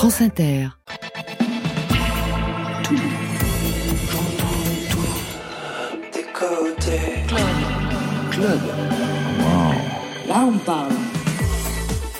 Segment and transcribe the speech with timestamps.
[0.00, 0.68] France Inter.
[2.84, 2.96] Tout,
[4.10, 5.12] j'entends tout.
[6.14, 7.20] Des côtés.
[7.28, 7.58] Club.
[8.30, 8.60] Club.
[10.26, 10.99] Là, on parle.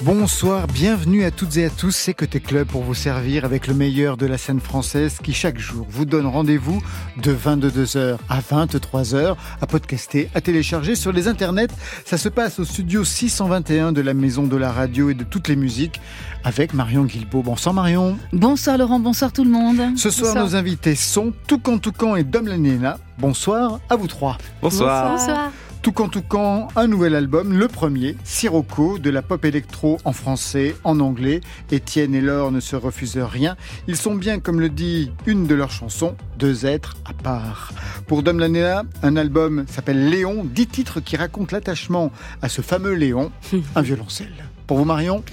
[0.02, 3.74] Bonsoir, bienvenue à toutes et à tous, c'est Côté Club pour vous servir avec le
[3.74, 6.82] meilleur de la scène française qui chaque jour vous donne rendez-vous
[7.22, 11.68] de 22h à 23h à podcaster, à télécharger sur les internets.
[12.06, 15.48] Ça se passe au studio 621 de la Maison de la Radio et de toutes
[15.48, 16.00] les musiques
[16.44, 17.42] avec Marion Guilbault.
[17.42, 18.16] Bonsoir Marion.
[18.32, 19.98] Bonsoir Laurent, bonsoir tout le monde.
[19.98, 22.96] Ce soir, nos invités sont Toucan Toucan et Dom Lanena.
[23.18, 24.38] Bonsoir à vous trois.
[24.62, 25.12] Bonsoir.
[25.12, 25.50] Bonsoir.
[25.82, 31.00] Toucan Toucan, un nouvel album, le premier, Sirocco, de la pop électro en français, en
[31.00, 31.40] anglais.
[31.70, 33.56] Étienne et Laure ne se refusent rien.
[33.88, 37.72] Ils sont bien, comme le dit une de leurs chansons, deux êtres à part.
[38.06, 42.92] Pour Dom Lanena, un album s'appelle Léon, dix titres qui racontent l'attachement à ce fameux
[42.92, 43.32] Léon,
[43.74, 44.49] un violoncelle.
[44.70, 45.24] Pour vous, Marion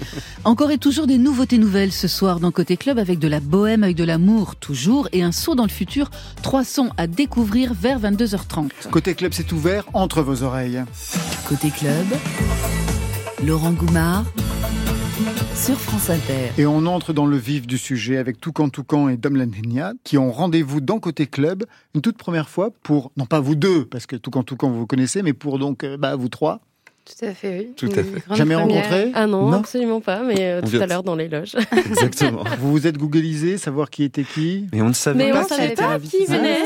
[0.42, 3.84] Encore et toujours des nouveautés nouvelles ce soir dans Côté Club avec de la bohème,
[3.84, 6.10] avec de l'amour toujours et un saut dans le futur.
[6.42, 8.88] Trois sons à découvrir vers 22h30.
[8.90, 10.82] Côté Club, c'est ouvert entre vos oreilles.
[11.48, 12.06] Côté club,
[13.46, 14.24] Laurent Goumard
[15.54, 16.50] sur France Inter.
[16.58, 20.18] Et on entre dans le vif du sujet avec Toucan Toucan et Dom Lanenia qui
[20.18, 24.06] ont rendez-vous dans Côté Club une toute première fois pour, non pas vous deux, parce
[24.06, 26.60] que Toucan Toucan vous connaissez, mais pour donc euh, bah, vous trois.
[27.08, 27.72] Tout à fait, oui.
[27.74, 28.36] Tout à fait.
[28.36, 28.82] Jamais première.
[28.82, 29.10] rencontré?
[29.14, 29.58] Ah non, Non?
[29.58, 31.56] absolument pas, mais euh, On tout vient à l'heure dans les loges.
[31.76, 32.44] Exactement.
[32.60, 34.66] Vous vous êtes googlisé, savoir qui était qui?
[34.72, 36.58] Mais on ne savait Mais pas on qui savait était pas qui venait.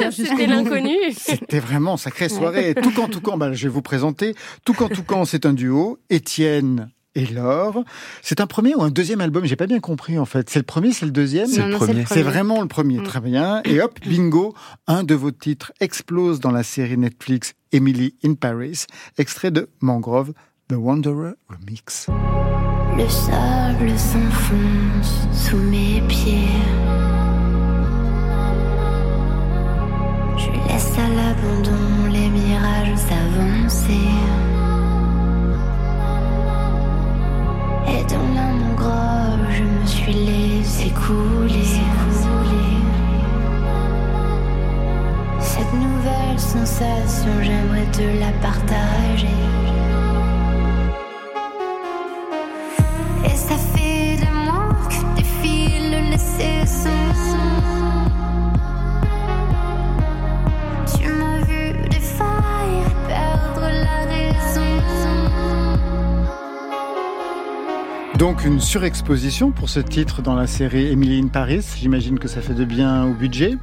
[0.00, 0.96] Ah, C'était l'inconnu.
[1.16, 2.74] C'était vraiment sacrée soirée.
[2.74, 4.34] Toucan Toucan, bah, je vais vous présenter.
[4.64, 5.98] Toucan Toucan, c'est un duo.
[6.10, 7.84] Étienne et Laure.
[8.22, 9.44] C'est un premier ou un deuxième album?
[9.44, 10.48] J'ai pas bien compris en fait.
[10.50, 11.46] C'est le premier, c'est le deuxième?
[11.46, 12.04] C'est le premier.
[12.08, 13.02] C'est vraiment le premier, Mm.
[13.04, 13.62] très bien.
[13.64, 14.54] Et hop, bingo,
[14.86, 18.84] un de vos titres explose dans la série Netflix Emily in Paris,
[19.18, 20.32] extrait de Mangrove,
[20.68, 22.06] The Wanderer Remix.
[22.96, 26.48] Le sable s'enfonce sous mes pieds.
[30.36, 34.08] Je laisse à l'abandon les mirages s'avancer.
[40.10, 41.64] Je me suis laissé couler.
[45.40, 49.28] Cette nouvelle sensation, j'aimerais te la partager.
[53.24, 56.99] Et ça fait des mois que défile les saisons.
[68.20, 71.66] Donc une surexposition pour ce titre dans la série Emily in Paris.
[71.80, 73.54] J'imagine que ça fait de bien au budget.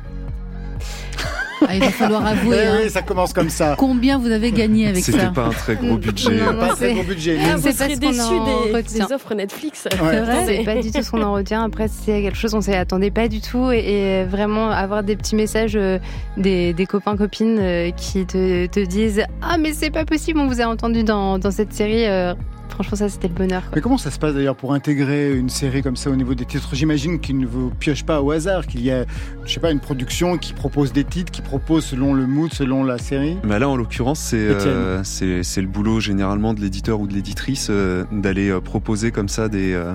[1.67, 3.75] Ah, il va falloir avouer Eh hein, oui, ça commence comme ça.
[3.77, 5.27] combien vous avez gagné avec C'était ça.
[5.27, 6.37] pas un très gros budget.
[6.39, 6.59] Non, non.
[6.59, 7.37] Pas un très gros budget.
[7.39, 9.87] Ah, mais- vous C'est déçus en des, offres Netflix.
[10.01, 10.23] Ouais.
[10.47, 11.63] C'est pas du tout ce qu'on en retient.
[11.63, 13.71] Après, c'est quelque chose on s'y attendait pas du tout.
[13.71, 13.77] Et,
[14.21, 15.99] et vraiment avoir des petits messages euh,
[16.35, 20.47] des, des copains, copines euh, qui te, te disent Ah, mais c'est pas possible, on
[20.47, 22.05] vous a entendu dans, dans cette série.
[22.07, 22.33] euh,
[22.69, 23.63] franchement, ça, c'était le bonheur.
[23.63, 23.71] quoi.
[23.75, 26.45] Mais comment ça se passe d'ailleurs pour intégrer une série comme ça au niveau des
[26.45, 26.69] titres?
[26.73, 29.05] J'imagine qu'ils ne vous piochent pas au hasard, qu'il y a,
[29.45, 32.83] je sais pas, une production qui propose des titres, qui propose selon le mood, selon
[32.83, 33.37] la série?
[33.43, 37.13] Mais là, en l'occurrence, c'est euh, c'est c'est le boulot généralement de l'éditeur ou de
[37.13, 39.93] l'éditrice euh, d'aller euh, proposer comme ça des euh,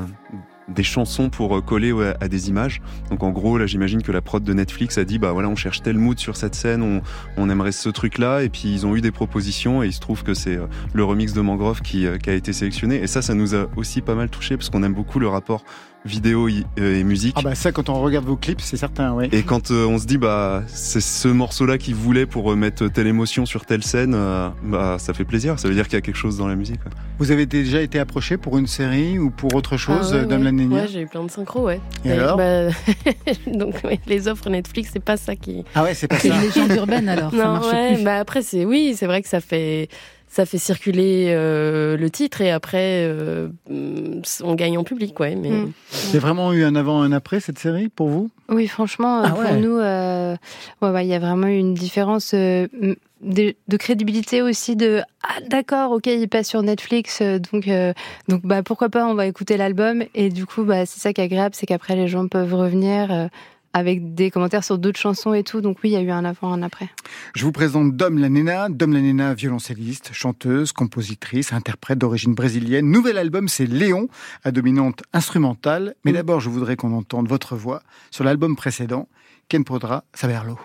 [0.73, 2.81] des chansons pour euh, coller à des images.
[3.11, 5.57] Donc en gros, là, j'imagine que la prod de Netflix a dit bah voilà, on
[5.57, 7.03] cherche tel mood sur cette scène, on,
[7.37, 10.23] on aimerait ce truc-là, et puis ils ont eu des propositions et il se trouve
[10.23, 12.97] que c'est euh, le remix de Mangrove qui, euh, qui a été sélectionné.
[12.97, 15.65] Et ça, ça nous a aussi pas mal touché parce qu'on aime beaucoup le rapport
[16.05, 17.35] vidéo euh, et musique.
[17.39, 19.29] Ah bah ça, quand on regarde vos clips, c'est certain, oui.
[19.33, 22.89] Et quand euh, on se dit bah c'est ce morceau-là qu'ils voulaient pour euh, mettre
[22.89, 25.59] telle émotion sur telle scène, euh, bah ça fait plaisir.
[25.59, 26.83] Ça veut dire qu'il y a quelque chose dans la musique.
[26.83, 26.91] quoi.
[27.19, 30.43] Vous avez déjà été approché pour une série ou pour autre chose, Ah ouais, Dame
[30.45, 30.81] ouais.
[30.81, 31.81] Ouais, j'ai eu plein de synchros, ouais.
[32.05, 32.69] Et alors bah,
[33.47, 35.65] Donc, ouais, les offres Netflix, c'est pas ça qui.
[35.75, 36.35] Ah ouais, c'est pas C'est ça.
[36.37, 38.05] une légende urbaine alors, ça Non, marche ouais, plus.
[38.05, 38.65] bah après, c'est.
[38.65, 39.89] Oui, c'est vrai que ça fait.
[40.35, 45.35] Ça fait circuler euh, le titre et après euh, on gagne en public, ouais.
[45.37, 45.73] Mais Mm.
[46.15, 48.31] A vraiment eu un avant, un après cette série pour vous?
[48.49, 49.57] Oui, franchement, euh, Ah pour ouais.
[49.61, 50.35] nous, euh,
[50.81, 52.67] ouais, ouais, il y a vraiment eu une différence euh,
[53.21, 57.93] de, de crédibilité aussi de ah d'accord, ok, il passe sur Netflix, euh, donc euh,
[58.29, 61.21] donc bah pourquoi pas, on va écouter l'album et du coup bah c'est ça qui
[61.21, 63.29] est agréable, c'est qu'après les gens peuvent revenir.
[63.73, 65.61] Avec des commentaires sur d'autres chansons et tout.
[65.61, 66.89] Donc oui, il y a eu un avant, un après.
[67.35, 68.69] Je vous présente Dom Lanena.
[68.69, 72.91] Dom Lanena, violoncelliste, chanteuse, compositrice, interprète d'origine brésilienne.
[72.91, 74.09] Nouvel album, c'est Léon,
[74.45, 75.95] à dominante instrumentale.
[76.05, 79.09] Mais d'abord, je voudrais qu'on entende votre voix sur l'album précédent,
[79.49, 80.59] Ken Podra Saberlo?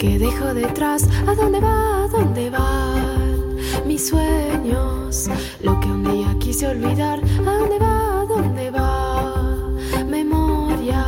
[0.00, 1.06] Que dejo detrás.
[1.26, 2.04] ¿A dónde va?
[2.04, 3.56] ¿A dónde van
[3.86, 5.28] mis sueños?
[5.62, 7.20] Lo que un día quise olvidar.
[7.46, 8.22] ¿A dónde va?
[8.22, 9.68] ¿A dónde va?
[10.08, 11.04] Memoria,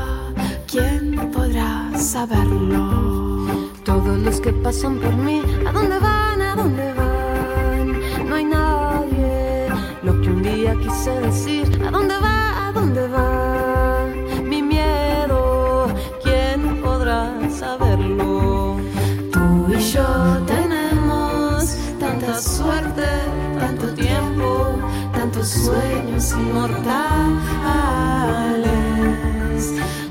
[0.71, 3.47] ¿quién podrá saberlo?
[3.83, 6.43] Todos los que pasan por mí, ¿a dónde van?
[6.43, 6.82] ¿A dónde
[26.33, 27.03] sueños inmortales.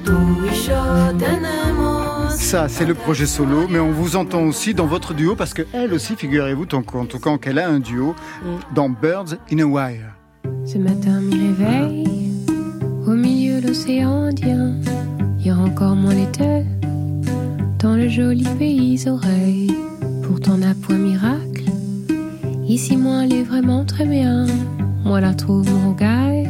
[0.03, 0.13] Tú
[0.45, 2.31] y yo tenemos.
[2.37, 5.61] Ça, c'est le projet solo, mais on vous entend aussi dans votre duo parce que
[5.73, 8.15] elle aussi, figurez-vous, en tout cas qu'elle a un duo
[8.75, 10.15] dans Birds in a Wire.
[10.65, 12.31] Ce matin, m'y réveille
[13.07, 14.75] au milieu de l'océan Indien.
[15.39, 16.65] Hier encore moins l'été
[17.79, 19.73] dans le joli pays oreilles.
[20.23, 21.63] Pourtant, n'a point miracle.
[22.67, 24.45] Ici, moi, elle est vraiment très bien.
[25.03, 26.47] Moi, la trouve mon rogaille,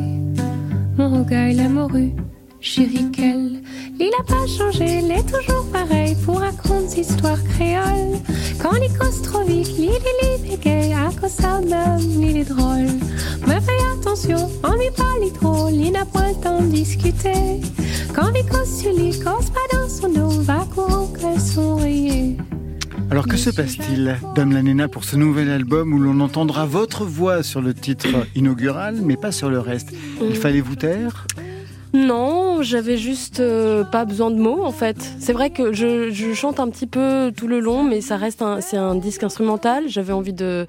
[0.98, 2.14] mon rogaille, la morue.
[2.60, 3.62] Chérie, qu'elle,
[4.00, 8.20] il a pas changé, il est toujours pareil pour raconter des histoires créoles.
[8.62, 13.00] Quand il cause trop vite, il est gay, à cause même, il est drôle.
[13.48, 17.62] Mais fais attention, on n'y parle trop, il n'a pas le temps de discuter.
[18.14, 21.32] Quand il cause sur lui, cause pas dans son dos, va courant qu'elle.
[23.12, 27.04] Alors que se passe-t-il, Dame la Nena, pour ce nouvel album où l'on entendra votre
[27.04, 29.90] voix sur le titre inaugural, mais pas sur le reste
[30.22, 31.28] Il fallait vous taire
[31.94, 34.96] Non, j'avais juste euh, pas besoin de mots en fait.
[35.20, 38.42] C'est vrai que je, je, chante un petit peu tout le long, mais ça reste
[38.42, 39.90] un, c'est un disque instrumental.
[39.90, 40.66] J'avais envie de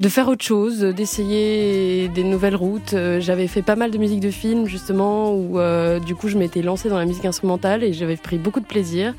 [0.00, 2.94] de faire autre chose, d'essayer des nouvelles routes.
[2.94, 6.38] Euh, j'avais fait pas mal de musique de film justement, où euh, du coup je
[6.38, 9.14] m'étais lancée dans la musique instrumentale et j'avais pris beaucoup de plaisir.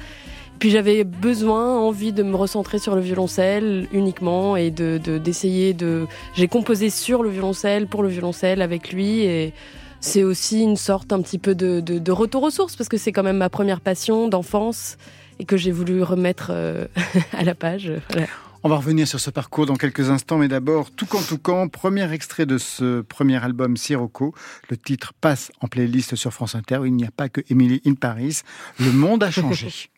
[0.60, 6.08] Puis j'avais besoin, envie de me recentrer sur le violoncelle uniquement et de d'essayer de.
[6.34, 9.54] J'ai composé sur le violoncelle, pour le violoncelle, avec lui et
[10.00, 12.98] c'est aussi une sorte un petit peu de, de, de retour aux sources parce que
[12.98, 14.98] c'est quand même ma première passion d'enfance
[15.40, 16.86] et que j'ai voulu remettre euh,
[17.34, 17.92] à la page.
[18.12, 18.28] Voilà.
[18.64, 21.68] On va revenir sur ce parcours dans quelques instants, mais d'abord, tout quand tout quand,
[21.68, 24.34] premier extrait de ce premier album Sirocco.
[24.70, 26.80] Le titre passe en playlist sur France Inter.
[26.86, 28.42] Il n'y a pas que Emily in Paris.
[28.80, 29.70] Le monde a changé.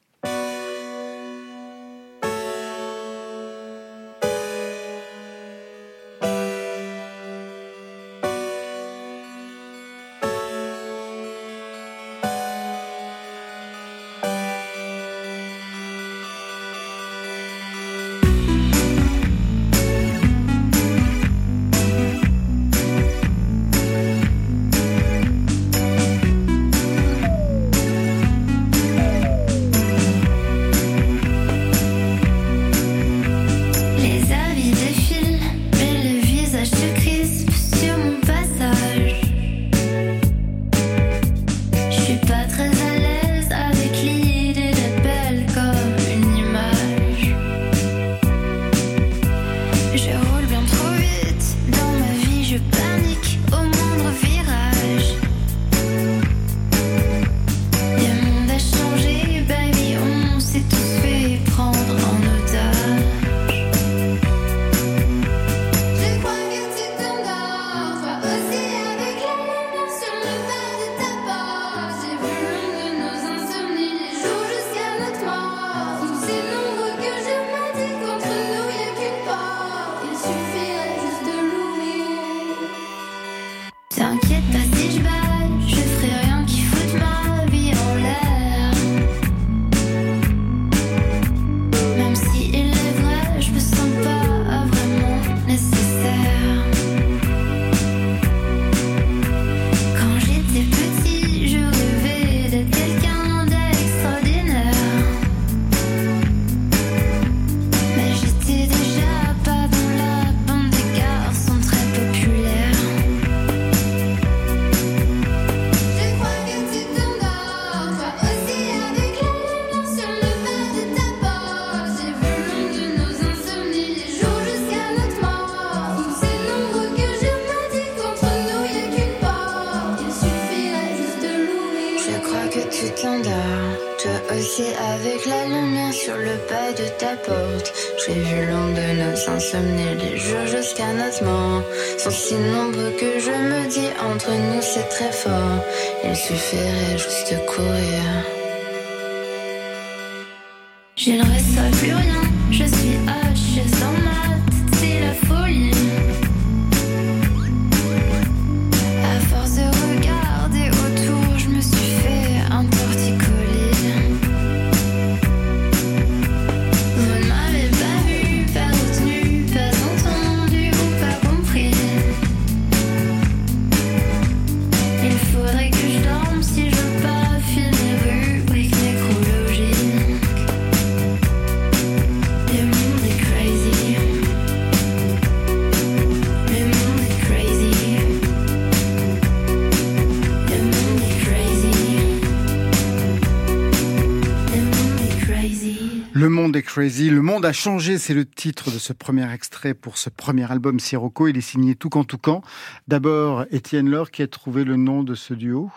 [196.67, 200.51] crazy, le monde a changé, c'est le titre de ce premier extrait pour ce premier
[200.51, 201.27] album Sirocco.
[201.27, 202.43] Il est signé Toucan Toucan.
[202.87, 205.71] D'abord, Étienne Laure qui a trouvé le nom de ce duo?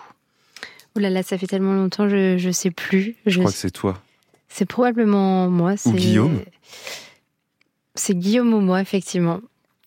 [0.97, 3.17] Oh là là, ça fait tellement longtemps, je je sais plus.
[3.25, 4.03] Je crois que c'est toi.
[4.49, 5.75] C'est probablement moi.
[5.87, 6.41] Ou Guillaume.
[7.95, 9.41] C'est Guillaume ou moi, effectivement.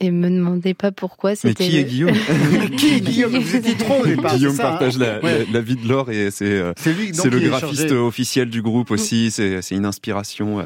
[0.03, 1.29] Et me demandez pas pourquoi.
[1.31, 2.11] Mais C'était qui est Guillaume
[2.77, 4.35] qui est Guillaume Vous étiez trop au départ.
[4.35, 5.45] Guillaume ça, hein partage la, Ouais.
[5.45, 7.95] la- la vie de Laure et c'est euh, C'est lui donc, c'est le graphiste chargé.
[7.95, 9.31] officiel du groupe aussi.
[9.31, 10.59] C'est une inspiration.
[10.59, 10.63] euh.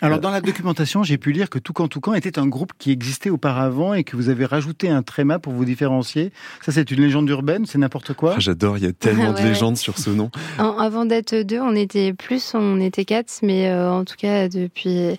[0.00, 3.30] Alors dans la documentation, j'ai pu lire que Toucan Toucan était un groupe qui existait
[3.30, 6.30] auparavant et que vous avez rajouté un tréma pour vous différencier.
[6.64, 8.34] Ça, c'est une légende urbaine, c'est n'importe quoi.
[8.36, 8.78] Ah, J'adore.
[8.78, 10.30] Il y a tellement de Ouais, légendes sur ce nom.
[10.58, 14.48] En- avant d'être deux, on était plus, on était quatre, mais euh, en tout cas
[14.48, 15.16] depuis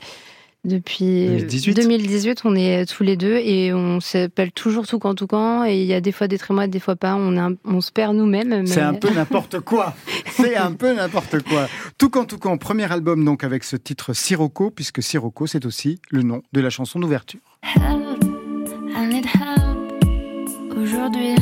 [0.68, 1.74] depuis 2018.
[1.74, 5.94] 2018, on est tous les deux et on s'appelle toujours Toucan Toucan et il y
[5.94, 7.16] a des fois des trémois, des fois pas.
[7.16, 8.50] On, est un- on se perd nous-mêmes.
[8.50, 9.96] mais- C'est un peu n'importe quoi.
[10.32, 11.68] C'est un peu n'importe quoi.
[11.98, 16.42] Toucan Toucan, premier album donc avec ce titre Sirocco, puisque Sirocco c'est aussi le nom
[16.54, 17.40] de la chanson d'ouverture.
[17.64, 18.24] Help,
[18.96, 20.78] I need help.
[20.78, 21.36] Aujourd'hui,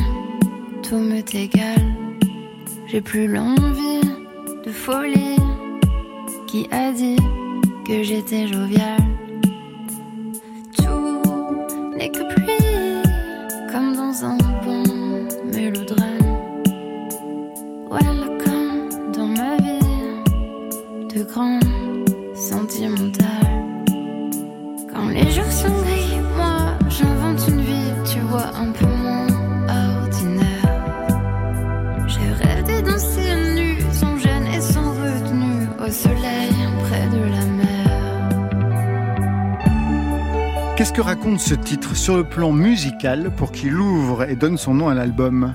[0.82, 1.76] tout m'est égal.
[2.88, 4.00] J'ai plus l'envie
[4.64, 5.36] de folie.
[6.46, 7.16] Qui a dit
[7.86, 8.96] que j'étais jovial?
[11.96, 13.02] N'est que pluie,
[13.72, 14.36] comme dans un
[41.38, 45.54] Ce titre sur le plan musical pour qu'il ouvre et donne son nom à l'album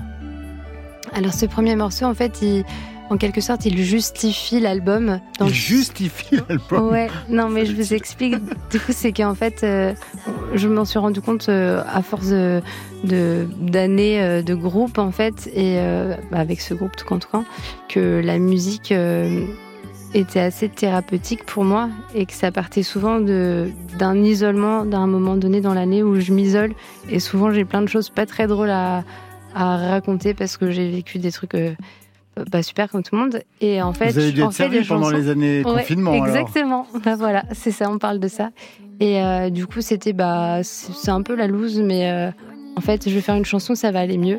[1.12, 2.64] Alors ce premier morceau, en fait, il,
[3.10, 5.20] en quelque sorte, il justifie l'album.
[5.40, 6.88] Il le- justifie l'album.
[6.90, 8.36] Ouais, non mais je vous explique.
[8.70, 9.92] Du coup, c'est qu'en fait, euh,
[10.54, 12.62] je m'en suis rendu compte euh, à force de
[13.04, 15.76] d'années euh, de groupe en fait, et
[16.30, 17.42] bah, avec ce groupe tout en tout cas,
[17.88, 18.94] que la musique
[20.14, 25.60] était assez thérapeutique pour moi et que ça partait souvent d'un isolement d'un moment donné
[25.60, 26.72] dans l'année où je m'isole
[27.08, 29.04] et souvent j'ai plein de choses pas très drôles à
[29.54, 31.72] à raconter parce que j'ai vécu des trucs euh,
[32.50, 35.10] pas super comme tout le monde et en fait Vous avez dû être servi pendant
[35.10, 36.12] chansons- les années Ouais, confinement.
[36.12, 36.26] alors.
[36.26, 36.86] Exactement.
[37.04, 38.50] Bah voilà, c'est ça, on parle de ça.
[39.00, 42.30] Et euh, du coup, c'était bah c'est c'est un peu la loose, mais euh,
[42.76, 44.38] en fait, je vais faire une chanson, ça va aller mieux.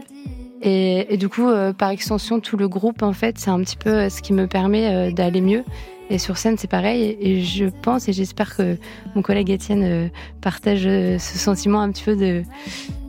[0.63, 3.75] Et, et du coup, euh, par extension, tout le groupe, en fait, c'est un petit
[3.75, 5.63] peu euh, ce qui me permet euh, d'aller mieux.
[6.09, 7.17] Et sur scène, c'est pareil.
[7.19, 8.77] Et, je pense et j'espère que
[9.15, 10.07] mon collègue Étienne euh,
[10.41, 12.43] partage euh, ce sentiment un petit peu de,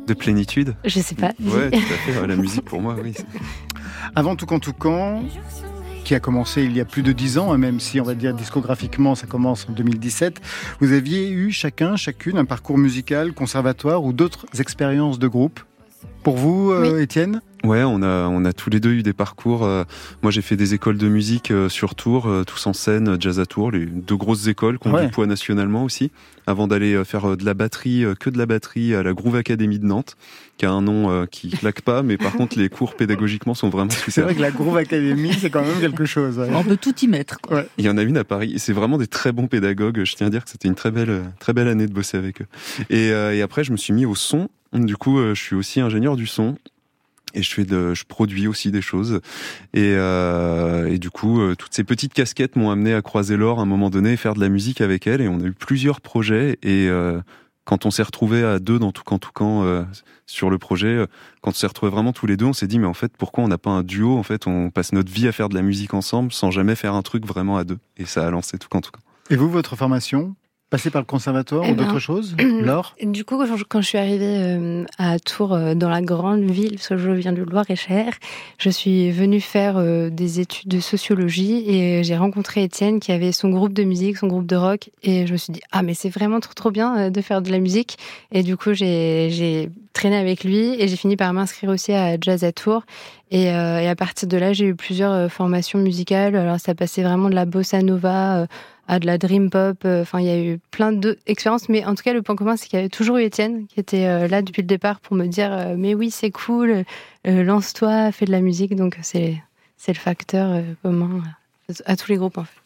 [0.06, 0.74] De plénitude.
[0.84, 1.32] je sais pas.
[1.40, 2.26] Ouais, tout à fait.
[2.26, 3.14] La musique pour moi, oui.
[4.14, 5.22] Avant Toucan Toucan,
[6.04, 8.14] qui a commencé il y a plus de dix ans, hein, même si on va
[8.14, 10.40] dire discographiquement ça commence en 2017,
[10.80, 15.60] vous aviez eu chacun, chacune un parcours musical, conservatoire ou d'autres expériences de groupe?
[16.22, 17.40] Pour vous, euh, Étienne?
[17.64, 19.64] Ouais, on a, on a tous les deux eu des parcours.
[19.64, 19.84] euh,
[20.22, 23.40] moi, j'ai fait des écoles de musique euh, sur Tours, euh, tous en scène, jazz
[23.40, 25.06] à Tours, les deux grosses écoles qui ont Ouais.
[25.06, 26.10] du poids nationalement aussi,
[26.46, 29.86] avant d'aller faire de la batterie, que de la batterie à la Groove Academy de
[29.86, 30.16] Nantes,
[30.58, 33.90] qui a un nom qui claque pas, mais par contre, les cours pédagogiquement sont vraiment
[33.90, 34.24] C'est super.
[34.24, 36.38] vrai que la Groove Academy, c'est quand même quelque chose.
[36.38, 36.50] ouais.
[36.54, 37.40] On peut tout y mettre.
[37.40, 37.64] Quoi.
[37.78, 38.52] Il y en a une à Paris.
[38.54, 40.04] et C'est vraiment des très bons pédagogues.
[40.04, 42.42] Je tiens à dire que c'était une très belle, très belle année de bosser avec
[42.42, 42.46] eux.
[42.90, 44.48] Et, euh, et après, je me suis mis au son.
[44.74, 46.56] Du coup, euh, je suis aussi ingénieur du son.
[47.36, 49.20] Et je fais de, je produis aussi des choses.
[49.72, 53.62] Et, euh, du coup, euh, toutes ces petites casquettes m'ont amené à croiser l'or à
[53.62, 55.20] un moment donné et faire de la musique avec elle.
[55.20, 56.58] Et on a eu plusieurs projets.
[56.62, 56.88] Et
[57.64, 59.84] quand on s'est retrouvés à deux dans tout camp, tout camp
[60.26, 61.04] sur le projet,
[61.40, 63.42] quand on s'est retrouvés vraiment tous les deux, on s'est dit mais en fait pourquoi
[63.42, 64.16] on n'a pas un duo?
[64.16, 66.94] En fait, on passe notre vie à faire de la musique ensemble sans jamais faire
[66.94, 67.78] un truc vraiment à deux.
[67.96, 69.00] Et ça a lancé tout camp, tout camp.
[69.28, 70.36] Et vous, votre formation
[70.74, 72.96] passer par le conservatoire eh ou d'autres ben, choses Laure?
[73.00, 76.88] Du coup, quand je suis arrivée euh, à Tours, euh, dans la grande ville, parce
[76.88, 78.12] que je viens de Loire-et-Cher,
[78.58, 83.30] je suis venue faire euh, des études de sociologie et j'ai rencontré Étienne qui avait
[83.30, 85.94] son groupe de musique, son groupe de rock, et je me suis dit, ah mais
[85.94, 87.96] c'est vraiment trop trop bien de faire de la musique.
[88.32, 92.42] Et du coup, j'ai traîné avec lui et j'ai fini par m'inscrire aussi à Jazz
[92.42, 92.82] à Tours.
[93.30, 96.34] Et, et à partir de là, j'ai eu plusieurs formations musicales.
[96.34, 98.46] Alors ça passait vraiment de la bossa nova
[98.88, 99.78] à de la dream pop.
[99.84, 102.56] Euh, enfin, il y a eu plein d'expériences, mais en tout cas, le point commun,
[102.56, 105.16] c'est qu'il y avait toujours eu Étienne qui était euh, là depuis le départ pour
[105.16, 106.84] me dire euh, mais oui, c'est cool,
[107.24, 108.74] lance-toi, fais de la musique.
[108.76, 109.42] Donc c'est
[109.76, 111.22] c'est le facteur commun
[111.84, 112.60] à tous les groupes en fait.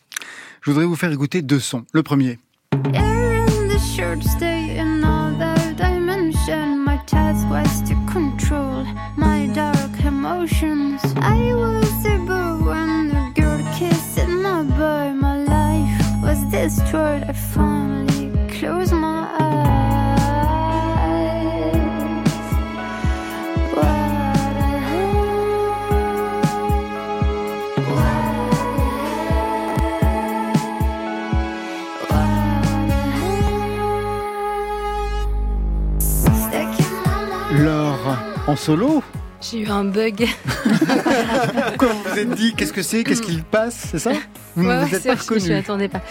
[0.63, 1.85] Je voudrais vous faire écouter deux sons.
[1.93, 2.39] Le premier.
[16.69, 19.69] Destroyed, I finally close my eyes.
[37.51, 39.03] Laure, en solo
[39.41, 40.27] J'ai eu un bug.
[41.79, 44.13] Quoi, vous vous êtes dit Qu'est-ce que c'est Qu'est-ce qu'il passe C'est ça?
[44.57, 46.03] Vous ne vous êtes pas reconnu Je ne m'attendais pas.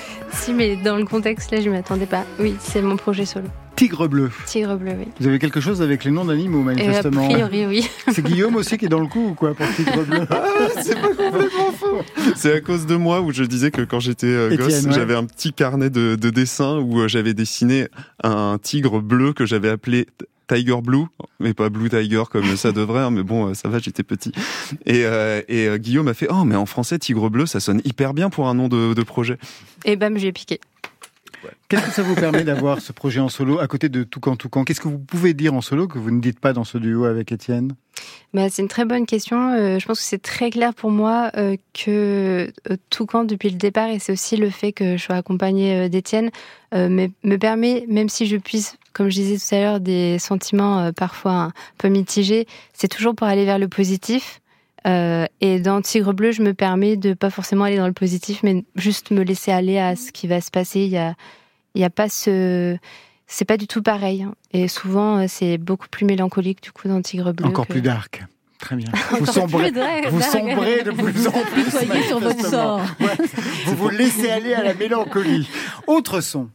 [0.53, 2.25] Mais dans le contexte là, je ne m'attendais pas.
[2.39, 3.47] Oui, c'est mon projet solo.
[3.77, 4.31] Tigre bleu.
[4.47, 5.05] Tigre bleu, oui.
[5.19, 7.25] Vous avez quelque chose avec les noms d'animaux, manifestement.
[7.25, 7.89] a priori, oui.
[8.11, 10.43] C'est Guillaume aussi qui est dans le coup, ou quoi, pour Tigre bleu ah,
[10.81, 12.01] C'est pas complètement faux.
[12.35, 15.25] C'est à cause de moi où je disais que quand j'étais euh, gosse, j'avais un
[15.25, 17.87] petit carnet de, de dessins où euh, j'avais dessiné
[18.23, 20.07] un tigre bleu que j'avais appelé
[20.47, 21.05] Tiger Blue,
[21.39, 24.31] mais pas Blue Tiger comme ça devrait, hein, mais bon, euh, ça va, j'étais petit.
[24.85, 28.13] Et, euh, euh, Guillaume a fait Oh, mais en français, Tigre Bleu, ça sonne hyper
[28.13, 29.37] bien pour un nom de, de projet.
[29.85, 30.59] Et bam, j'ai piqué.
[31.69, 34.63] Qu'est-ce que ça vous permet d'avoir ce projet en solo à côté de Toucan Toucan?
[34.63, 37.05] Qu'est-ce que vous pouvez dire en solo que vous ne dites pas dans ce duo
[37.05, 37.73] avec Étienne?
[38.33, 39.77] Bah, C'est une très bonne question.
[39.79, 41.31] je pense que c'est très clair pour moi
[41.73, 42.51] que
[42.89, 46.29] Toucan, depuis le départ, et c'est aussi le fait que je sois accompagnée d'Étienne,
[46.73, 50.79] me, me, permet, même si je puisse comme je disais tout à l'heure, des sentiments
[50.79, 54.41] euh, parfois un peu mitigés, c'est toujours pour aller vers le positif.
[54.87, 58.41] Euh, et dans Tigre Bleu, je me permets de pas forcément aller dans le positif,
[58.41, 60.79] mais juste me laisser aller à ce qui va se passer.
[60.79, 61.13] Il y a,
[61.77, 62.75] il y a pas ce,
[63.27, 64.23] c'est pas du tout pareil.
[64.23, 64.33] Hein.
[64.51, 67.45] Et souvent, euh, c'est beaucoup plus mélancolique du coup dans Tigre Bleu.
[67.45, 68.23] Encore plus dark.
[68.59, 68.87] Très bien.
[69.19, 69.71] Vous sombrez,
[70.09, 71.69] vous sombrez de plus en plus.
[71.69, 72.81] Soyez sur votre sort.
[73.65, 75.47] Vous vous laissez aller à la mélancolie.
[75.85, 76.49] Autre son.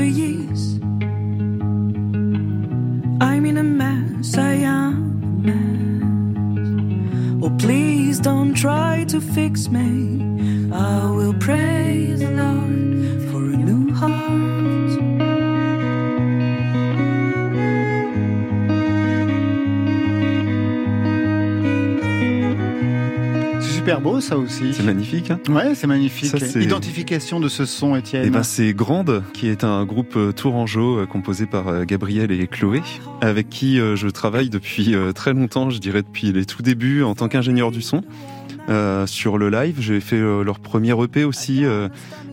[0.00, 0.78] for years.
[3.20, 7.44] I'm in a mess, I am a mess.
[7.44, 9.92] Oh, please don't try to fix me.
[10.72, 12.49] I will praise the Lord.
[24.00, 24.72] Super beau ça aussi.
[24.72, 25.30] C'est magnifique.
[25.30, 26.34] Hein ouais, c'est magnifique.
[26.56, 28.24] Identification de ce son, Étienne.
[28.26, 32.30] Eh ben, c'est Grande, qui est un groupe euh, tourangeau euh, composé par euh, Gabriel
[32.30, 32.82] et Chloé,
[33.20, 37.28] avec qui je travaille depuis très longtemps, je dirais depuis les tout débuts en tant
[37.28, 38.02] qu'ingénieur du son.
[38.68, 39.76] Euh, sur le live.
[39.80, 41.64] J'ai fait euh, leur premier EP aussi.
[41.64, 41.88] Euh.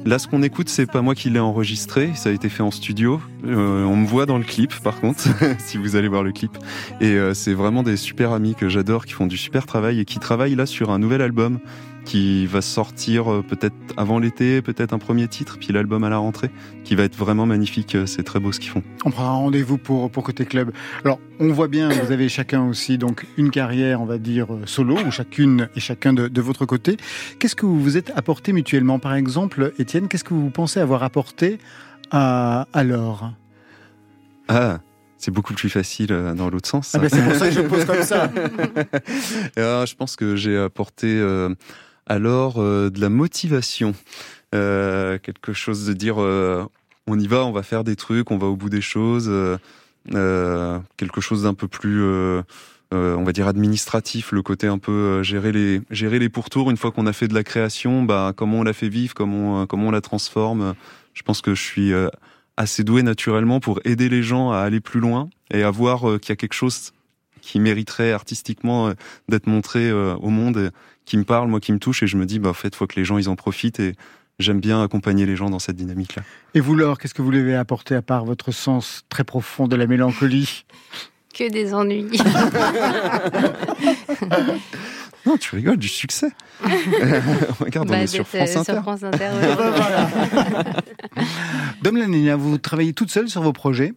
[0.06, 2.12] là, ce qu'on écoute, c'est pas moi qui l'ai enregistré.
[2.16, 3.22] Ça a été fait en studio.
[3.44, 5.24] on me voit dans le clip, par contre,
[5.58, 6.58] si vous allez voir le clip.
[7.02, 10.20] Et c'est vraiment des super amis que j'adore, qui font du super travail et qui
[10.20, 11.60] travaillent là sur un nouvel album
[12.08, 16.18] qui va sortir euh, peut-être avant l'été, peut-être un premier titre, puis l'album à la
[16.18, 16.50] rentrée,
[16.86, 17.96] qui va être vraiment magnifique.
[17.96, 18.82] Euh, c'est très beau ce qu'ils font.
[19.04, 20.72] On prend un rendez-vous pour, pour Côté Club.
[21.04, 24.62] Alors, on voit bien, vous avez chacun aussi donc une carrière, on va dire, euh,
[24.66, 26.96] solo, ou chacune et chacun de, de votre côté.
[27.40, 29.00] Qu'est-ce que vous vous êtes apporté mutuellement?
[29.00, 31.60] Par exemple, Étienne, qu'est-ce que vous pensez avoir apporté
[32.10, 33.34] à, à Laure?
[34.48, 34.80] Ah
[35.20, 36.92] c'est beaucoup plus facile dans l'autre sens.
[36.94, 38.32] Ah ben c'est pour ça que je pose comme ça.
[39.58, 41.20] je pense que j'ai apporté
[42.08, 43.94] alors euh, de la motivation,
[44.56, 46.66] euh, quelque chose de dire euh,
[47.06, 49.32] on y va, on va faire des trucs, on va au bout des choses,
[50.10, 52.02] quelque chose d'un peu plus
[52.92, 56.70] on va dire administratif, le côté un peu gérer les gérer les pourtours.
[56.72, 59.66] Une fois qu'on a fait de la création, bah comment on la fait vivre, comment
[59.68, 60.76] comment on la transforme.
[61.14, 61.94] Je pense que je suis
[62.58, 66.30] assez doué naturellement pour aider les gens à aller plus loin et à voir qu'il
[66.30, 66.92] y a quelque chose
[67.42, 68.92] qui mériterait artistiquement
[69.30, 70.72] d'être montré au monde
[71.08, 72.86] qui me parle, moi qui me touche, et je me dis, bah, en fait, faut
[72.86, 73.96] que les gens ils en profitent et
[74.40, 76.22] j'aime bien accompagner les gens dans cette dynamique-là.
[76.54, 79.76] Et vous, Laure, qu'est-ce que vous voulez apporter à part votre sens très profond de
[79.76, 80.66] la mélancolie?
[81.34, 82.08] Que des ennuis.
[85.26, 86.30] non, tu rigoles, du succès.
[87.60, 88.80] Regarde, on Bah, est sur France euh, Inter.
[88.82, 90.64] France Inter, ouais.
[91.84, 93.94] Dom Lanina, vous travaillez toute seule sur vos projets?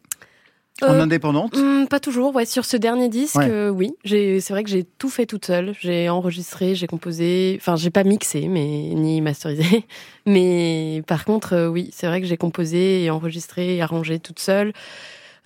[0.82, 1.56] En Euh, indépendante?
[1.56, 2.44] Hmm, pas toujours, ouais.
[2.46, 3.48] Sur ce dernier disque, Ouais.
[3.48, 3.92] euh, oui.
[4.04, 5.74] C'est vrai que j'ai tout fait toute seule.
[5.80, 7.56] J'ai enregistré, j'ai composé.
[7.60, 9.84] Enfin, j'ai pas mixé, mais ni masterisé.
[10.26, 14.38] Mais par contre, euh, oui, c'est vrai que j'ai composé et enregistré et arrangé toute
[14.38, 14.72] seule.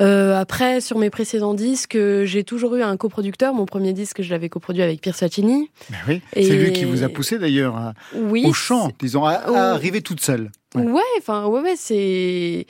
[0.03, 3.55] Euh, après, sur mes précédents disques, j'ai toujours eu un coproducteur.
[3.55, 5.71] Mon premier disque, je l'avais coproduit avec Pierre Sacchini.
[5.91, 8.43] Ben oui, Et- C'est lui qui vous a poussé d'ailleurs Oui.
[8.45, 10.51] au chant, disons, à, à arriver toute seule.
[10.75, 10.83] Ouais.
[10.83, 12.67] Ouais, enfin, ouais, ouais, c'est.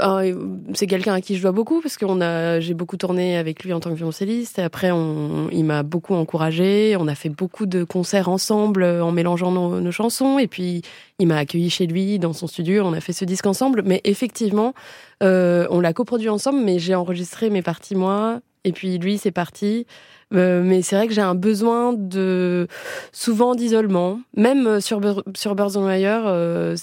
[0.00, 3.64] Euh, c'est quelqu'un à qui je dois beaucoup parce que a, j'ai beaucoup tourné avec
[3.64, 4.58] lui en tant que violoncelliste.
[4.58, 6.96] Et après, on, il m'a beaucoup encouragé.
[6.98, 10.38] On a fait beaucoup de concerts ensemble euh, en mélangeant nos, chansons.
[10.38, 10.82] Et puis,
[11.18, 12.84] il m'a accueilli chez lui dans son studio.
[12.84, 13.82] On a fait ce disque ensemble.
[13.84, 14.74] Mais effectivement,
[15.22, 16.60] euh, on l'a coproduit ensemble.
[16.60, 18.40] Mais j'ai enregistré mes parties moi.
[18.64, 19.86] Et puis lui, c'est parti.
[20.34, 22.66] Euh, mais c'est vrai que j'ai un besoin de
[23.12, 24.20] souvent d'isolement.
[24.36, 25.00] Même euh, sur
[25.36, 26.76] sur Birds on Wire, euh,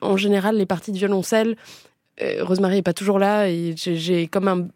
[0.00, 1.56] en général, les parties de violoncelle,
[2.40, 4.68] Rosemary est pas toujours là et j'ai- j'ai comme un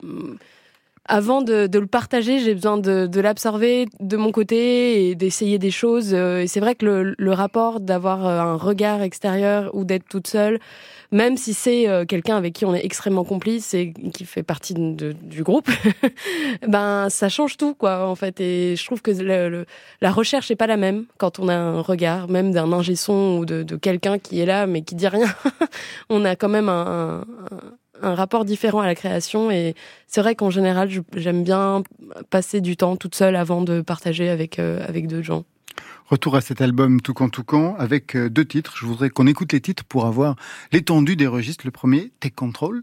[1.08, 5.58] avant de, de le partager, j'ai besoin de, de l'absorber de mon côté et d'essayer
[5.58, 6.10] des choses.
[6.12, 10.06] Euh, Et c'est vrai que le, le rapport d'avoir euh, un regard extérieur ou d'être
[10.08, 10.60] toute seule,
[11.10, 14.74] même si c'est euh, quelqu'un avec qui on est extrêmement complice et qui fait partie
[14.74, 15.68] de- du groupe,
[16.68, 18.40] ben ça change tout quoi en fait.
[18.40, 19.66] Et je trouve que le- le-
[20.00, 23.38] la recherche est pas la même quand on a un regard, même d'un ingé son
[23.38, 25.28] ou de, de quelqu'un qui est là mais qui dit rien.
[26.10, 27.24] on a quand même un, un-
[28.02, 29.74] un rapport différent à la création et
[30.06, 31.82] c'est vrai qu'en général j'aime bien
[32.30, 35.44] passer du temps toute seule avant de partager avec euh, avec d'autres gens.
[36.06, 38.74] Retour à cet album Toucan Toucan avec euh, deux titres.
[38.78, 40.36] Je voudrais qu'on écoute les titres pour avoir
[40.72, 41.66] l'étendue des registres.
[41.66, 42.82] Le premier, Take Control.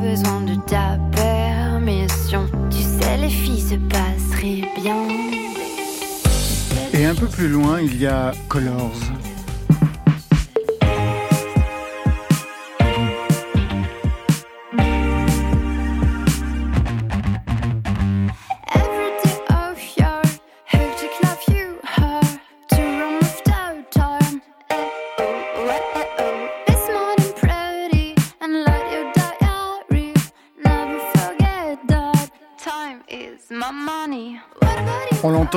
[0.00, 2.46] Besoin de ta permission.
[2.70, 4.96] Tu sais, les filles se passeraient bien.
[6.92, 9.19] Et un peu plus loin, il y a Colors.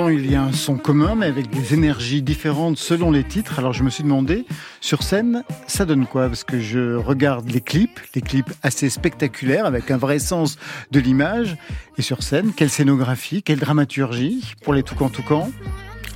[0.10, 3.60] Il y a un son commun, mais avec des énergies différentes selon les titres.
[3.60, 4.46] Alors je me suis demandé,
[4.82, 6.28] sur scène, ça donne quoi?
[6.28, 10.58] Parce que je regarde les clips, les clips assez spectaculaires, avec un vrai sens
[10.92, 11.58] de l'image.
[11.98, 15.50] Et sur scène, quelle scénographie, quelle dramaturgie pour les Toucan Toucan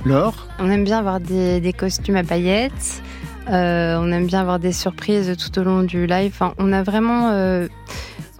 [0.04, 0.46] Laure?
[0.58, 3.02] On aime bien avoir des, des costumes à paillettes.
[3.48, 6.32] Euh, on aime bien avoir des surprises tout au long du live.
[6.34, 7.66] Enfin, on a vraiment, euh,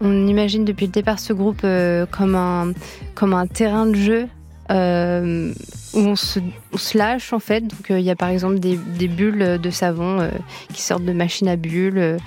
[0.00, 2.72] on imagine depuis le départ ce groupe euh, comme un
[3.14, 4.28] comme un terrain de jeu
[4.70, 5.52] euh,
[5.94, 6.40] où on se,
[6.72, 7.62] on se lâche en fait.
[7.62, 10.30] Donc euh, il y a par exemple des, des bulles de savon euh,
[10.72, 12.18] qui sortent de machines à bulles.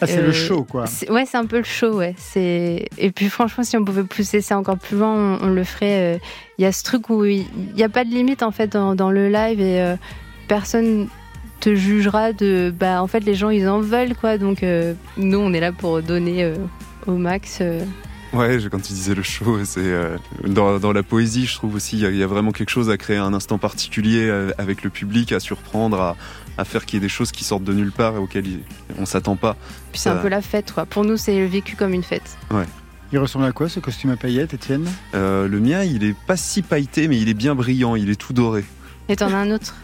[0.00, 0.86] Ah, c'est le show, quoi.
[1.08, 2.14] Ouais, c'est un peu le show, ouais.
[2.18, 5.62] C'est et puis franchement, si on pouvait pousser ça encore plus loin, on, on le
[5.64, 6.20] ferait.
[6.58, 8.94] Il y a ce truc où il n'y a pas de limite en fait dans,
[8.94, 9.94] dans le live et
[10.48, 11.08] personne
[11.60, 12.74] te jugera de.
[12.76, 14.36] Bah en fait, les gens ils en veulent quoi.
[14.36, 14.64] Donc
[15.16, 16.52] nous, on est là pour donner
[17.06, 17.62] au max.
[18.34, 21.76] Ouais, je- quand tu disais le show, c'est euh, dans, dans la poésie, je trouve
[21.76, 24.26] aussi il y, a- il y a vraiment quelque chose à créer un instant particulier
[24.28, 26.16] euh, avec le public, à surprendre, à,
[26.58, 28.60] à faire qu'il y ait des choses qui sortent de nulle part et auxquelles
[28.98, 29.56] on s'attend pas.
[29.92, 30.84] Puis c'est un peu la fête quoi.
[30.84, 32.36] Pour nous, c'est vécu comme une fête.
[33.12, 34.88] Il ressemble à quoi ce costume à paillettes, Étienne?
[35.14, 38.16] Euh, le mien, il est pas si pailleté, mais il est bien brillant, il est
[38.16, 38.64] tout doré.
[39.08, 39.76] Et t'en as un autre?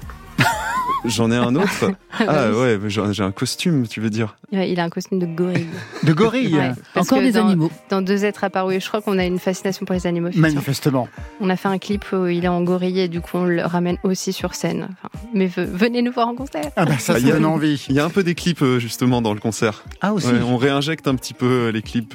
[1.07, 1.91] J'en ai un autre.
[2.29, 5.25] ah ouais, j'ai j'ai un costume, tu veux dire Ouais, Il a un costume de
[5.25, 5.67] gorille.
[6.03, 7.71] De gorille Ouais, Encore des dans- animaux.
[7.89, 10.29] Dans deux êtres apparus, je crois qu'on a une fascination pour les animaux.
[10.35, 11.09] Manifestement.
[11.41, 13.63] On a fait un clip où il est en gorille et du coup on le
[13.63, 14.89] ramène aussi sur scène.
[15.03, 16.71] Enfin, mais ve- venez nous voir en concert.
[16.77, 17.87] Ah bah ça, Ah, ça il y a- donne envie.
[17.89, 19.85] Il y a un peu des clips euh, justement dans le concert.
[20.03, 22.15] Ah aussi Ouais, on réinjecte un petit peu euh, les clips.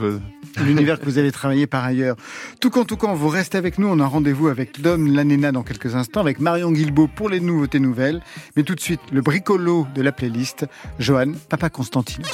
[0.65, 2.15] l'univers que vous avez travaillé par ailleurs.
[2.59, 3.87] Tout quand tout quand, vous restez avec nous.
[3.87, 7.79] On a rendez-vous avec Dom Lanena dans quelques instants, avec Marion Guilbault pour les nouveautés
[7.79, 8.21] nouvelles.
[8.55, 10.65] Mais tout de suite, le bricolo de la playlist,
[10.99, 12.27] Johan Papa Constantino.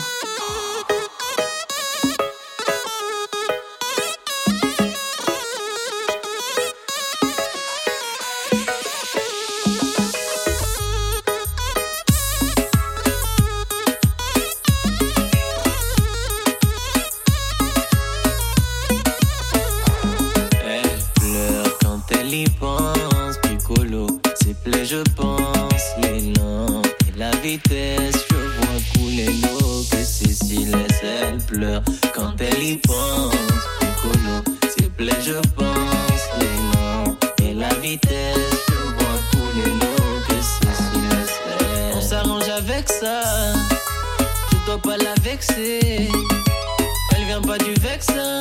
[32.13, 33.35] quand elle y pense.
[33.79, 38.65] Piccolo, s'il plaît, je pense les noms et la vitesse.
[38.69, 41.39] Je vois tous les lots que ceci laisse.
[41.95, 43.21] On s'arrange avec ça,
[44.51, 46.09] je dois pas la vexer.
[47.15, 48.40] Elle vient pas du vexin.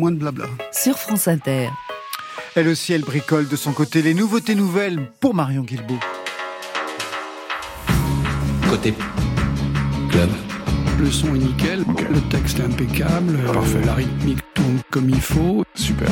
[0.00, 0.46] moins de blabla.
[0.72, 1.68] Sur France Inter.
[2.56, 6.00] Elle aussi, elle bricole de son côté les nouveautés nouvelles pour Marion Guilbault.
[8.68, 8.94] Côté
[10.10, 10.30] club.
[10.98, 13.80] Le son est nickel, le texte est impeccable, Parfait.
[13.84, 15.64] la rythmique tourne comme il faut.
[15.74, 16.08] Super.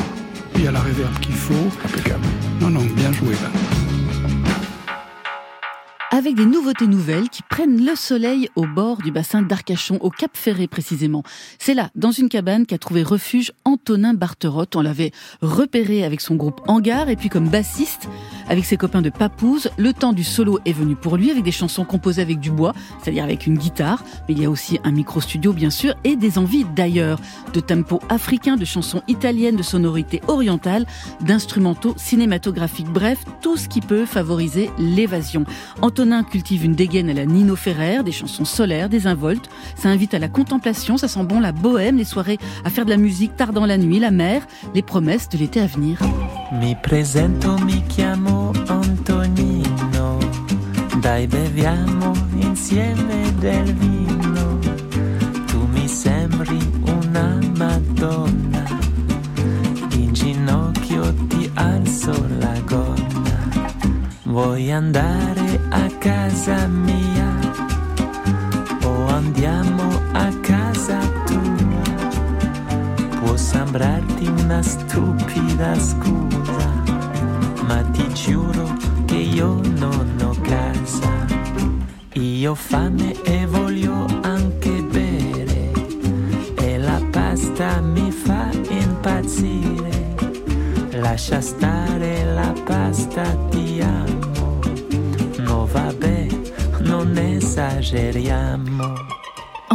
[0.55, 1.53] Il y a la réverb qu'il faut.
[1.85, 2.25] Impeccable.
[2.61, 3.49] Non, non, bien joué là
[6.19, 10.31] avec des nouveautés nouvelles qui prennent le soleil au bord du bassin d'Arcachon, au Cap
[10.33, 11.23] Ferré précisément.
[11.59, 14.75] C'est là, dans une cabane, qu'a trouvé refuge Antonin Barterotte.
[14.75, 18.09] On l'avait repéré avec son groupe Hangar et puis comme bassiste,
[18.49, 21.53] avec ses copains de Papouze, le temps du solo est venu pour lui avec des
[21.53, 24.91] chansons composées avec du bois, c'est-à-dire avec une guitare, mais il y a aussi un
[24.91, 27.21] micro-studio bien sûr et des envies d'ailleurs,
[27.53, 30.85] de tempo africain, de chansons italiennes, de sonorités orientales,
[31.21, 35.45] d'instrumentaux cinématographiques, bref, tout ce qui peut favoriser l'évasion.
[36.23, 39.49] Cultive une dégaine à la Nino Ferrer, des chansons solaires, des involtes.
[39.75, 42.89] Ça invite à la contemplation, ça sent bon la bohème, les soirées à faire de
[42.89, 44.41] la musique tard dans la nuit, la mer,
[44.73, 45.99] les promesses de l'été à venir.
[46.51, 50.19] Mi presento, mi chiamo Antonino.
[51.01, 54.59] Dai beviamo insieme del vino.
[55.47, 58.63] Tu mi sembri una Madonna.
[59.91, 62.49] In ginocchio ti alzo la
[64.79, 65.38] andare
[65.99, 67.35] casa mia
[68.83, 72.07] o andiamo a casa tua?
[73.19, 76.71] Può sembrarti una stupida scusa,
[77.67, 81.27] ma ti giuro che io non ho casa.
[82.13, 85.71] Io ho fame e voglio anche bere
[86.55, 90.15] e la pasta mi fa impazzire.
[90.91, 94.08] Lascia stare la pasta, ti amo.
[95.69, 96.27] No vabbè,
[96.79, 99.08] non esageriamo.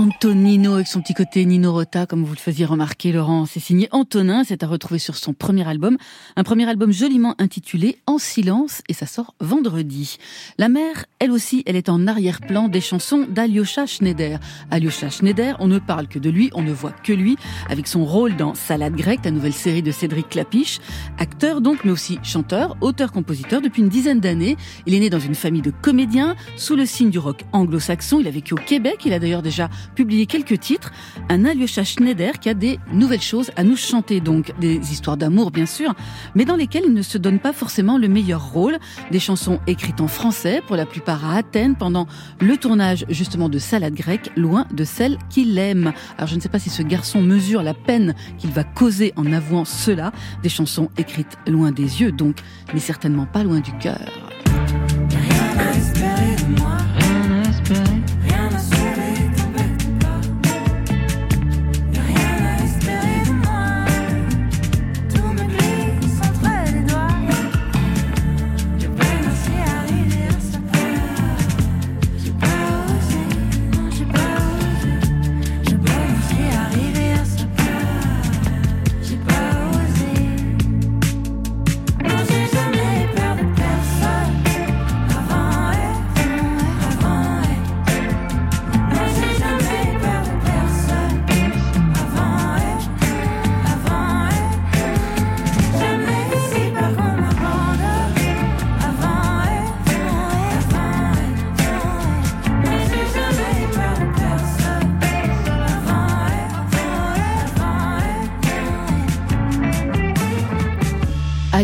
[0.04, 3.46] Antonino avec son petit côté Nino Rota, comme vous le faisiez remarquer, Laurent.
[3.46, 5.96] C'est signé Antonin, c'est à retrouver sur son premier album.
[6.36, 10.18] Un premier album joliment intitulé En silence et ça sort vendredi.
[10.58, 14.40] La mère, elle aussi, elle est en arrière-plan des chansons d'Alyosha Schneider.
[14.70, 17.38] Alyosha Schneider, on ne parle que de lui, on ne voit que lui,
[17.70, 20.80] avec son rôle dans Salade grecque, la nouvelle série de Cédric Clapiche.
[21.16, 24.58] Acteur donc, mais aussi chanteur, auteur-compositeur depuis une dizaine d'années.
[24.84, 28.20] Il est né dans une famille de comédiens, sous le signe du rock anglo-saxon.
[28.20, 30.92] Il a vécu au Québec, il a d'ailleurs déjà publié quelques titres.
[31.28, 35.50] Un Alyosha Schneider qui a des nouvelles choses à nous chanter, donc des histoires d'amour
[35.50, 35.94] bien sûr,
[36.34, 38.78] mais dans lesquelles il ne se donne pas forcément le meilleur rôle.
[39.10, 42.06] Des chansons écrites en français, pour la plupart à Athènes, pendant
[42.40, 45.92] le tournage justement de Salade grecque, loin de celle qu'il aime.
[46.18, 49.32] Alors je ne sais pas si ce garçon mesure la peine qu'il va causer en
[49.32, 50.12] avouant cela.
[50.42, 52.36] Des chansons écrites loin des yeux donc,
[52.72, 54.34] mais certainement pas loin du cœur.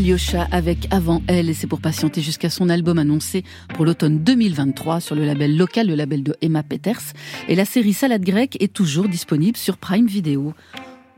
[0.01, 4.99] Alyosha avec Avant elle et c'est pour patienter jusqu'à son album annoncé pour l'automne 2023
[4.99, 7.13] sur le label local, le label de Emma Peters.
[7.49, 10.55] Et la série Salade grecque est toujours disponible sur Prime Video.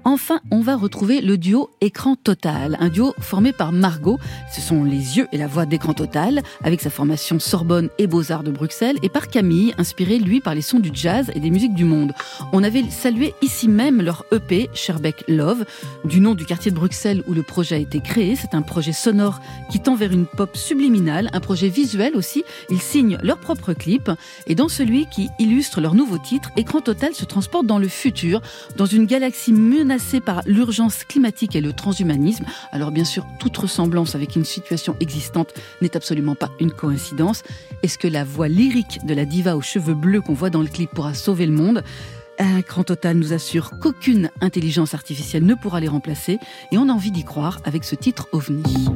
[0.04, 4.18] Enfin, on va retrouver le duo Écran Total, un duo formé par Margot,
[4.52, 8.42] ce sont les yeux et la voix d'Écran Total, avec sa formation Sorbonne et Beaux-Arts
[8.42, 11.74] de Bruxelles, et par Camille, inspiré lui par les sons du jazz et des musiques
[11.74, 12.12] du monde.
[12.52, 15.64] On avait salué ici même leur EP, Sherbeck Love,
[16.04, 18.34] du nom du quartier de Bruxelles où le projet a été créé.
[18.34, 22.42] C'est un projet sonore qui tend vers une pop subliminale, un projet visuel aussi.
[22.70, 24.10] Ils signent leur propre clip,
[24.48, 28.42] et dans celui qui illustre leur nouveau titre, Écran Total se transporte dans le futur,
[28.76, 29.52] dans une galaxie
[30.24, 32.44] par l'urgence climatique et le transhumanisme.
[32.70, 37.42] Alors bien sûr, toute ressemblance avec une situation existante n'est absolument pas une coïncidence.
[37.82, 40.68] Est-ce que la voix lyrique de la diva aux cheveux bleus qu'on voit dans le
[40.68, 41.82] clip pourra sauver le monde?
[42.38, 46.38] Un grand total nous assure qu'aucune intelligence artificielle ne pourra les remplacer
[46.70, 48.88] et on a envie d'y croire avec ce titre OVNI.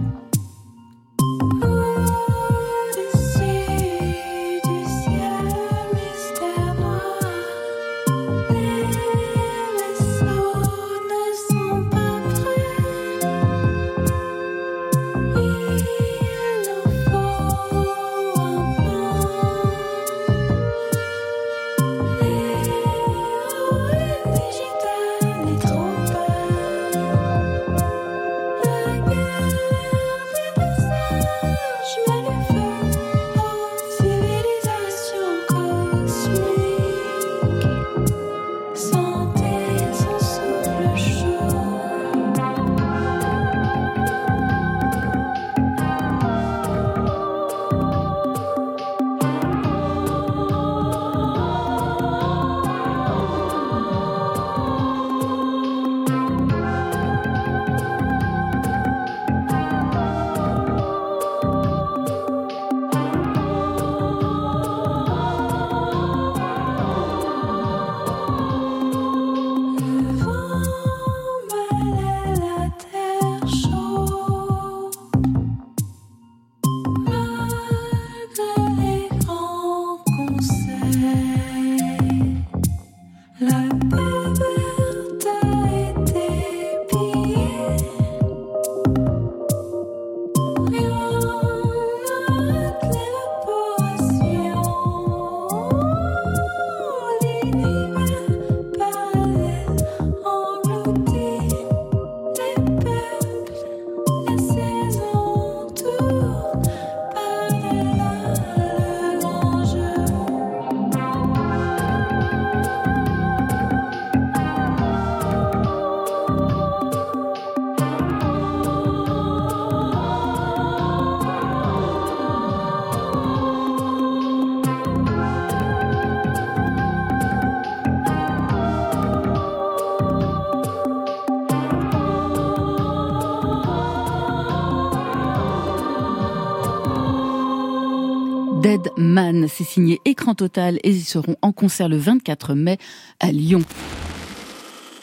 [139.16, 142.76] Man, c'est signé Écran Total et ils seront en concert le 24 mai
[143.18, 143.62] à Lyon.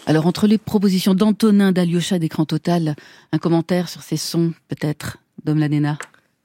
[0.06, 2.96] Alors entre les propositions d'Antonin d'Alyosha d'Écran Total,
[3.32, 5.98] un commentaire sur ces sons peut-être, Dom Lanena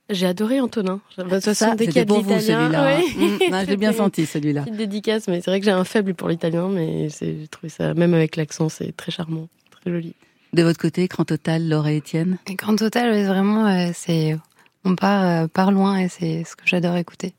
[0.09, 1.03] J'ai adoré Antonin.
[1.19, 2.85] De toute façon, Ça, dès qu'il y a de l'italien, celui-là.
[2.87, 3.03] ouais.
[3.03, 4.63] Mm, je l'ai bien senti celui-là.
[4.63, 7.93] Petite dédicace, mais c'est vrai que j'ai un faible pour l'italien, mais j'ai trouvé ça,
[7.93, 9.47] même avec l'accent, c'est très charmant,
[9.83, 10.15] très joli.
[10.55, 12.39] De votre côté, écran total, Laure et Étienne?
[12.47, 14.39] Grand Total, vraiment, euh, c'est
[14.87, 17.35] on part, euh, part loin et c'est ce que j'adore écouter.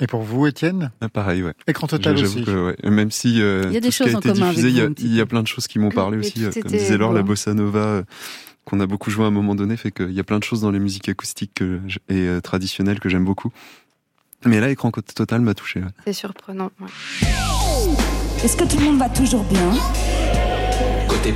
[0.00, 1.54] Et pour vous, Étienne Ah, pareil, ouais.
[1.66, 2.44] Écran total J'avoue aussi.
[2.44, 4.20] que, ouais, même si euh, Il y a des tout ce qui choses a en
[4.20, 6.26] été diffusé, il y, a- il y a plein de choses qui m'ont parlé Mais
[6.26, 6.44] aussi.
[6.44, 8.02] euh, Comme disait Laure, la bossa nova euh,
[8.64, 10.60] qu'on a beaucoup joué à un moment donné fait qu'il y a plein de choses
[10.60, 13.50] dans les musiques acoustiques que et euh, traditionnelles que j'aime beaucoup.
[14.44, 15.80] Mais là, écran total m'a touché.
[15.80, 15.86] ouais.
[16.04, 16.70] C'est surprenant.
[16.80, 16.86] ouais.
[18.44, 19.72] Est-ce que tout le monde va toujours bien?
[21.08, 21.34] Côté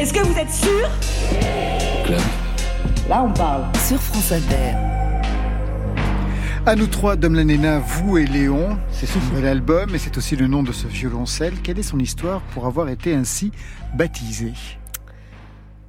[0.00, 0.88] Est-ce que vous êtes sûr?
[2.06, 2.20] Club.
[3.08, 3.64] Là, on parle.
[3.86, 4.74] Sur France Inter.
[6.66, 8.78] À nous trois, Dom Lanena, vous et Léon.
[8.90, 11.52] C'est son nouvel album et c'est aussi le nom de ce violoncelle.
[11.62, 13.52] Quelle est son histoire pour avoir été ainsi
[13.94, 14.52] baptisé?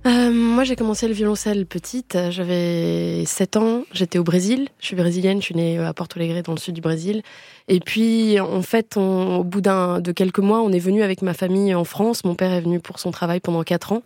[0.05, 2.17] Euh, moi, j'ai commencé le violoncelle petite.
[2.30, 3.84] J'avais 7 ans.
[3.93, 4.67] J'étais au Brésil.
[4.80, 5.39] Je suis brésilienne.
[5.39, 7.23] Je suis née à Porto Alegre, dans le sud du Brésil.
[7.69, 11.21] Et puis, en fait, on- au bout d'un, de quelques mois, on est venu avec
[11.21, 12.23] ma famille en France.
[12.26, 14.03] Mon père est venu pour son travail pendant 4 ans.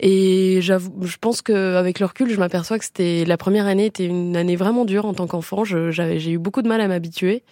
[0.00, 4.36] Et je pense qu'avec le recul, je m'aperçois que c'était la première année était une
[4.36, 5.64] année vraiment dure en tant qu'enfant.
[5.64, 7.42] Je- J'ai eu beaucoup de mal à m'habituer.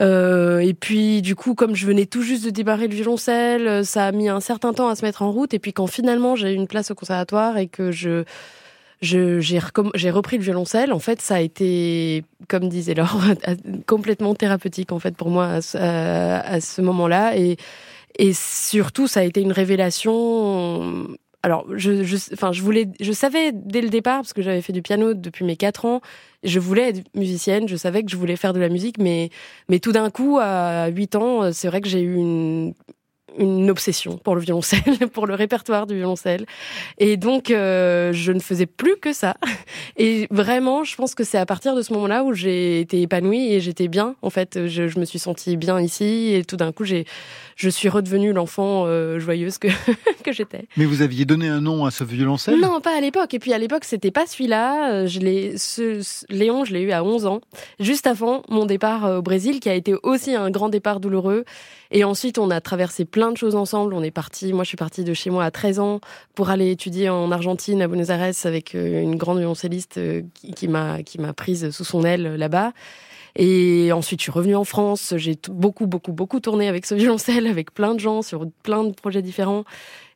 [0.00, 3.82] Euh, et puis du coup, comme je venais tout juste de débarrer le violoncelle, euh,
[3.84, 5.54] ça a mis un certain temps à se mettre en route.
[5.54, 8.24] Et puis quand finalement j'ai eu une place au conservatoire et que je
[9.02, 9.60] je- j'ai
[9.94, 13.20] j'ai repris le violoncelle, en fait, ça a été, comme disait Laure,
[13.86, 17.36] complètement thérapeutique en fait pour moi à ce, à ce moment-là.
[17.36, 17.56] Et
[18.18, 21.08] et surtout, ça a été une révélation.
[21.44, 24.72] Alors, je, je, enfin, je voulais, je savais dès le départ parce que j'avais fait
[24.72, 26.00] du piano depuis mes 4 ans.
[26.42, 27.68] Je voulais être musicienne.
[27.68, 29.28] Je savais que je voulais faire de la musique, mais,
[29.68, 32.72] mais tout d'un coup, à 8 ans, c'est vrai que j'ai eu une,
[33.38, 34.80] une obsession pour le violoncelle,
[35.12, 36.46] pour le répertoire du violoncelle.
[36.98, 39.36] Et donc, euh, je ne faisais plus que ça.
[39.96, 43.52] Et vraiment, je pense que c'est à partir de ce moment-là où j'ai été épanouie
[43.52, 44.14] et j'étais bien.
[44.22, 47.06] En fait, je, je me suis sentie bien ici et tout d'un coup, j'ai,
[47.56, 49.68] je suis redevenue l'enfant euh, joyeuse que,
[50.24, 50.66] que j'étais.
[50.76, 52.60] Mais vous aviez donné un nom à ce violoncelle?
[52.60, 53.34] Non, pas à l'époque.
[53.34, 54.92] Et puis à l'époque, c'était pas celui-là.
[54.92, 57.40] Euh, Je l'ai, ce, ce- Léon, je l'ai eu à 11 ans,
[57.80, 61.44] juste avant mon départ euh, au Brésil, qui a été aussi un grand départ douloureux.
[61.96, 63.94] Et ensuite, on a traversé plein de choses ensemble.
[63.94, 64.52] On est parti.
[64.52, 66.00] Moi, je suis partie de chez moi à 13 ans
[66.34, 70.22] pour aller étudier en Argentine, à Buenos Aires, avec euh, une grande violoncelliste euh,
[70.56, 72.72] qui, m'a qui m'a prise sous son aile euh, là-bas.
[73.36, 75.14] Et ensuite, je suis revenue en France.
[75.16, 78.92] J'ai beaucoup, beaucoup, beaucoup tourné avec ce violoncelle, avec plein de gens, sur plein de
[78.92, 79.62] projets différents.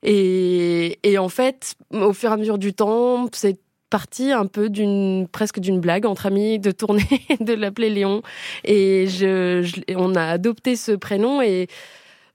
[0.02, 3.56] Et, et en fait, au fur et à mesure du temps, c'est
[3.88, 7.06] parti un peu d'une presque d'une blague entre amis de tourner
[7.40, 8.22] de l'appeler Léon.
[8.64, 11.68] Et je, on a adopté ce prénom et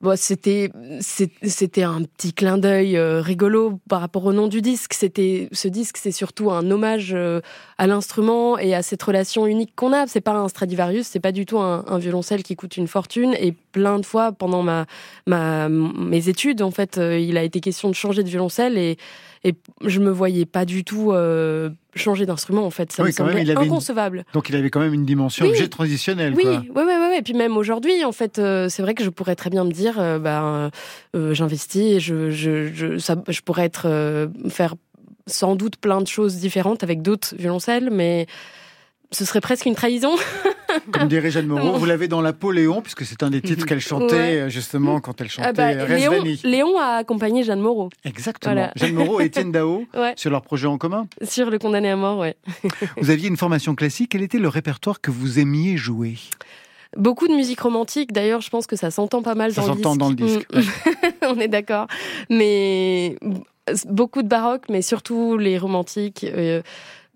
[0.02, 0.70] bon, c'était
[1.02, 4.94] c'était un petit clin d'œil euh, rigolo par rapport au nom du disque.
[4.94, 7.42] C'était ce disque c'est surtout un hommage euh,
[7.78, 10.08] à l'instrument et à cette relation unique qu'on a.
[10.08, 13.36] C'est pas un Stradivarius c'est pas du tout un, un violoncelle qui coûte une fortune.
[13.40, 14.86] Et plein de fois pendant ma
[15.28, 18.98] ma mes études en fait euh, il a été question de changer de violoncelle et
[19.44, 23.24] et je me voyais pas du tout euh, changer d'instrument en fait ça Oui, me
[23.24, 25.52] même, semblait il avait une- inconcevable Donc il avait quand même une dimension Oui.
[25.52, 26.34] objet transitionnel.
[26.36, 27.18] oui, ouais, ouais, ouais.
[27.20, 29.72] Et puis même aujourd'hui, en fait, euh, c'est vrai que je pourrais très bien me
[29.72, 30.72] dire, euh, ben,
[31.34, 34.76] j'investis et je, je, je, ça, je pourrais être faire
[35.28, 38.28] sans doute plein de choses différentes avec d'autres violoncelles, mais
[39.14, 40.12] ce serait presque une trahison.
[40.92, 43.66] Comme dirait Jeanne Moreau, vous l'avez dans la peau Léon, puisque c'est un des titres
[43.66, 44.36] qu'elle chantait Ouais.
[44.42, 46.42] euh, justement quand elle chantait Ah bah, euh, Léon, Resveni.
[46.44, 47.90] Léon a accompagné Jeanne Moreau.
[48.04, 48.54] Exactement.
[48.56, 48.72] Voilà.
[48.76, 50.14] Jeanne Moreau et Étienne Dao Ouais.
[50.16, 51.08] sur leur projet en commun.
[51.22, 52.36] Sur le condamné à mort, ouais.
[52.98, 54.10] Vous aviez une formation classique.
[54.12, 56.16] Quel était le répertoire que vous aimiez jouer?
[56.98, 58.12] Beaucoup de musique romantique.
[58.12, 59.84] D'ailleurs, je pense que ça s'entend pas mal Ça dans le disque.
[59.84, 60.48] s'entend dans le disque.
[61.24, 61.88] On est d'accord.
[62.30, 63.18] Mais
[63.90, 66.24] beaucoup de baroque, mais surtout les romantiques.
[66.24, 66.62] Euh,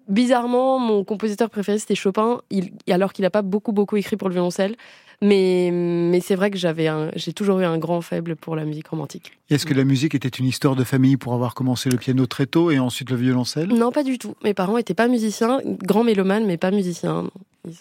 [0.08, 4.28] bizarrement, mon compositeur préféré c'était Chopin, il, alors qu'il n'a pas beaucoup beaucoup écrit pour
[4.30, 4.76] le violoncelle.
[5.20, 8.88] Mais, mais c'est vrai que j'avais j'ai toujours eu un grand faible pour la musique
[8.90, 9.32] romantique.
[9.50, 12.46] Est-ce que la musique était une histoire de famille pour avoir commencé le piano très
[12.46, 13.70] tôt et ensuite le violoncelle?
[13.70, 14.36] Non, pas du tout.
[14.44, 17.24] Mes parents étaient pas musiciens, grands mélomanes, mais pas musiciens.
[17.24, 17.32] non.
[17.66, 17.74] Ils-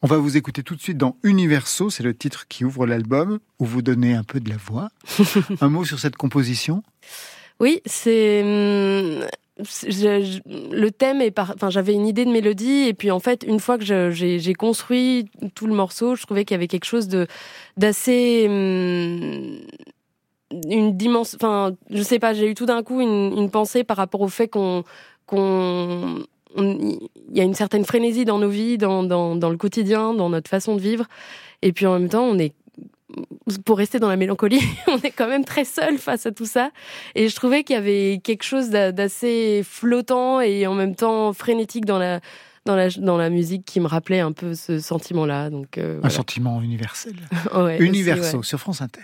[0.00, 3.38] On va vous écouter tout de suite dans Universo, c'est le titre qui ouvre l'album,
[3.58, 4.88] où vous donnez un peu de la voix.
[5.60, 6.82] un mot sur cette composition?
[7.60, 9.26] Oui, c'est hum,
[9.84, 11.52] le thème est par.
[11.54, 15.26] Enfin, j'avais une idée de mélodie et puis en fait, une fois que j'ai construit
[15.54, 17.26] tout le morceau, je trouvais qu'il y avait quelque chose de
[17.76, 19.58] d'assez hum,
[20.68, 21.38] une dimension.
[21.40, 22.34] Enfin, je sais pas.
[22.34, 24.84] J'ai eu tout d'un coup une, pensée par rapport au fait qu'on
[25.26, 26.24] qu'on
[26.56, 26.98] on-
[27.30, 30.50] il y a une certaine frénésie dans nos vies, dans, dans le quotidien, dans notre
[30.50, 31.06] façon de vivre.
[31.62, 32.52] Et puis en même temps, on est
[33.64, 36.70] pour rester dans la mélancolie, on est quand même très seul face à tout ça.
[37.14, 41.32] Et je trouvais qu'il y avait quelque chose d'a- d'assez flottant et en même temps
[41.32, 42.20] frénétique dans la
[42.64, 45.50] dans la dans la musique qui me rappelait un peu ce sentiment-là.
[45.50, 47.14] Donc euh, Un sentiment universel.
[47.54, 48.42] Ouais, aussi, ouais.
[48.44, 49.00] sur France Inter.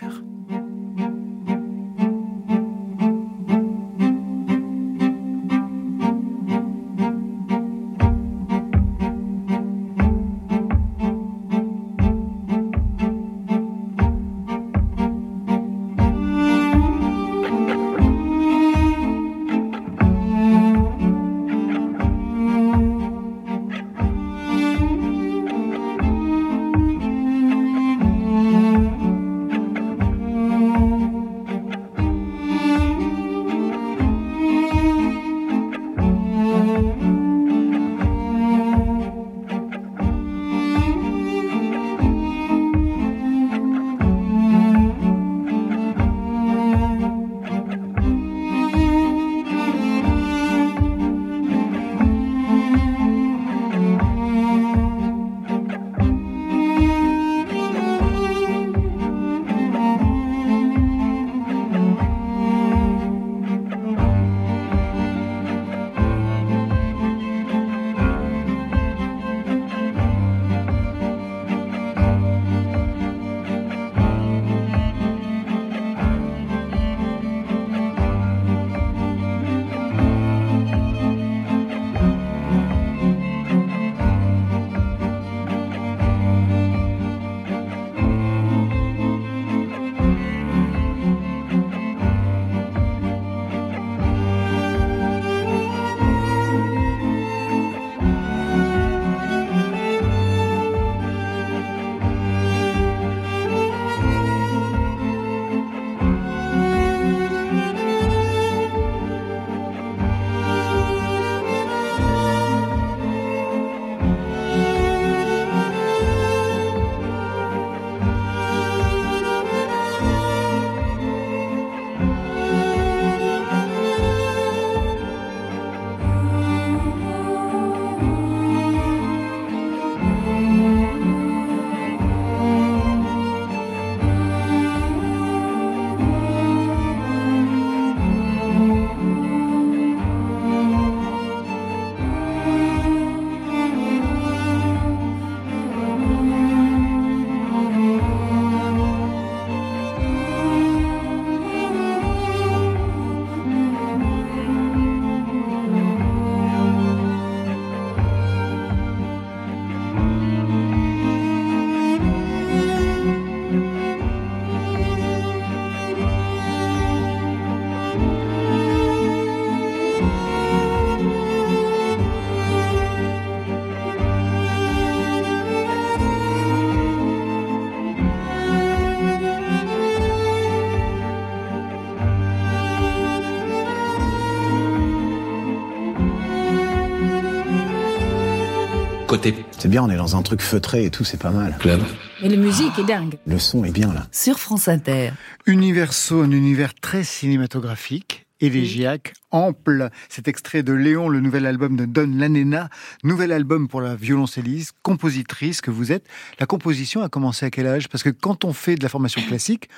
[189.09, 191.57] Côté C'est bien, on est dans un truc feutré et tout, c'est pas mal.
[191.57, 191.81] club.
[192.21, 193.17] Mais la musique est dingue.
[193.25, 194.05] Le son est bien là.
[194.11, 195.13] Sur France Inter.
[195.47, 199.89] Universo, un univers très cinématographique, élégiaque, ample.
[200.09, 202.69] Cet extrait de Léon, le nouvel album de Don Lanena,
[203.03, 206.05] nouvel album pour la violoncelliste, compositrice que vous êtes.
[206.39, 207.89] La composition a commencé à quel âge?
[207.89, 209.69] Parce que quand on fait de la formation classique,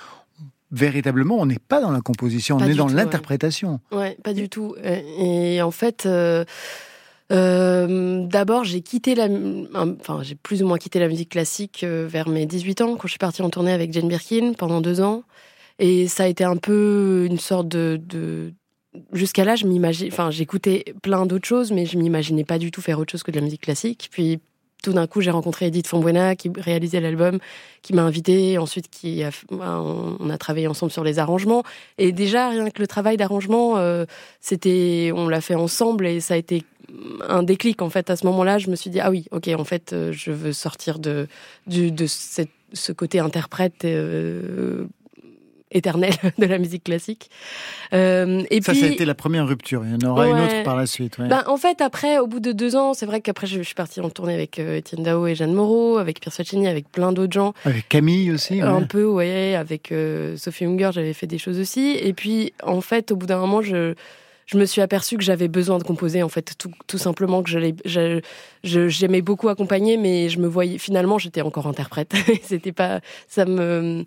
[0.73, 3.79] véritablement, on n'est pas dans la composition, Pas on est dans l'interprétation.
[3.93, 4.75] Ouais, pas du tout.
[4.83, 6.43] Et en fait, euh,
[7.31, 9.27] euh, d'abord, j'ai quitté la,
[10.43, 13.19] plus ou moins quitté la musique classique euh, vers mes 18 ans, quand je suis
[13.19, 15.23] partie en tournée avec Jane Birkin pendant deux ans.
[15.79, 18.53] Et ça a été un peu une sorte de,
[19.13, 19.65] jusqu'à là, je
[20.29, 23.37] j'écoutais plein d'autres choses, mais je m'imaginais pas du tout faire autre chose que de
[23.37, 24.09] la musique classique.
[24.11, 24.39] Puis
[24.81, 27.39] tout d'un coup, j'ai rencontré Edith Fonbuena qui réalisait l'album,
[27.81, 31.63] qui m'a invité, ensuite qui a, on a travaillé ensemble sur les arrangements.
[31.97, 34.05] Et déjà, rien que le travail d'arrangement, euh,
[34.39, 36.63] c'était, on l'a fait ensemble et ça a été
[37.29, 38.09] un déclic en fait.
[38.09, 40.53] À ce moment-là, je me suis dit ah oui, ok, en fait, euh, je veux
[40.53, 41.27] sortir de
[41.67, 42.05] de
[42.73, 43.85] ce côté interprète.
[43.85, 44.85] euh,
[45.71, 47.29] éternel de la musique classique.
[47.93, 49.83] Euh, et Ça, puis, ça a été la première rupture.
[49.85, 51.17] Il y en aura une autre par la suite.
[51.17, 51.27] ouais.
[51.27, 54.01] ben, en fait, après, au bout de deux ans, c'est vrai qu'après, je, suis partie
[54.01, 57.33] en tournée avec euh, Étienne Dao et Jeanne Moreau, avec Pierre Soccini, avec plein d'autres
[57.33, 57.53] gens.
[57.65, 58.55] Avec Camille aussi.
[58.55, 58.61] ouais.
[58.61, 61.97] Un peu, ouais, avec euh, Sophie Hunger, j'avais fait des choses aussi.
[62.01, 63.93] Et puis, en fait, au bout d'un moment, je,
[64.47, 67.49] je me suis aperçue que j'avais besoin de composer, en fait, tout, tout simplement, que
[67.49, 68.21] j'allais-
[68.63, 72.13] j'aimais beaucoup accompagner, mais je me voyais, finalement, j'étais encore interprète.
[72.43, 74.05] C'était pas, ça me,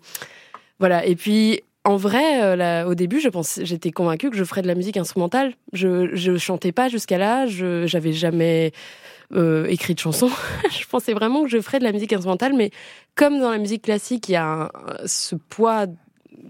[0.79, 1.05] voilà.
[1.05, 4.67] Et puis, en vrai, euh, au début, je pense, j'étais convaincue que je ferais de
[4.67, 5.53] la musique instrumentale.
[5.73, 7.45] Je, je chantais pas jusqu'à là.
[7.45, 8.71] Je, j'avais jamais
[9.33, 10.31] euh, écrit de chansons.
[10.71, 12.71] je pensais vraiment que je ferais de la musique instrumentale, mais
[13.15, 14.71] comme dans la musique classique, il y a
[15.05, 15.85] ce poids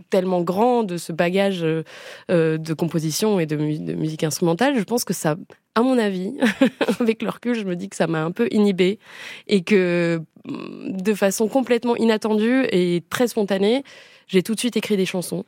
[0.09, 5.13] tellement grand de ce bagage euh, de composition et de, musique instrumentale, je pense que
[5.13, 5.35] ça,
[5.75, 6.33] à mon avis,
[6.99, 8.99] avec le recul, je me dis que ça m'a un peu inhibé
[9.47, 13.83] et que de façon complètement inattendue et très spontanée,
[14.27, 15.45] j'ai tout de suite écrit des chansons.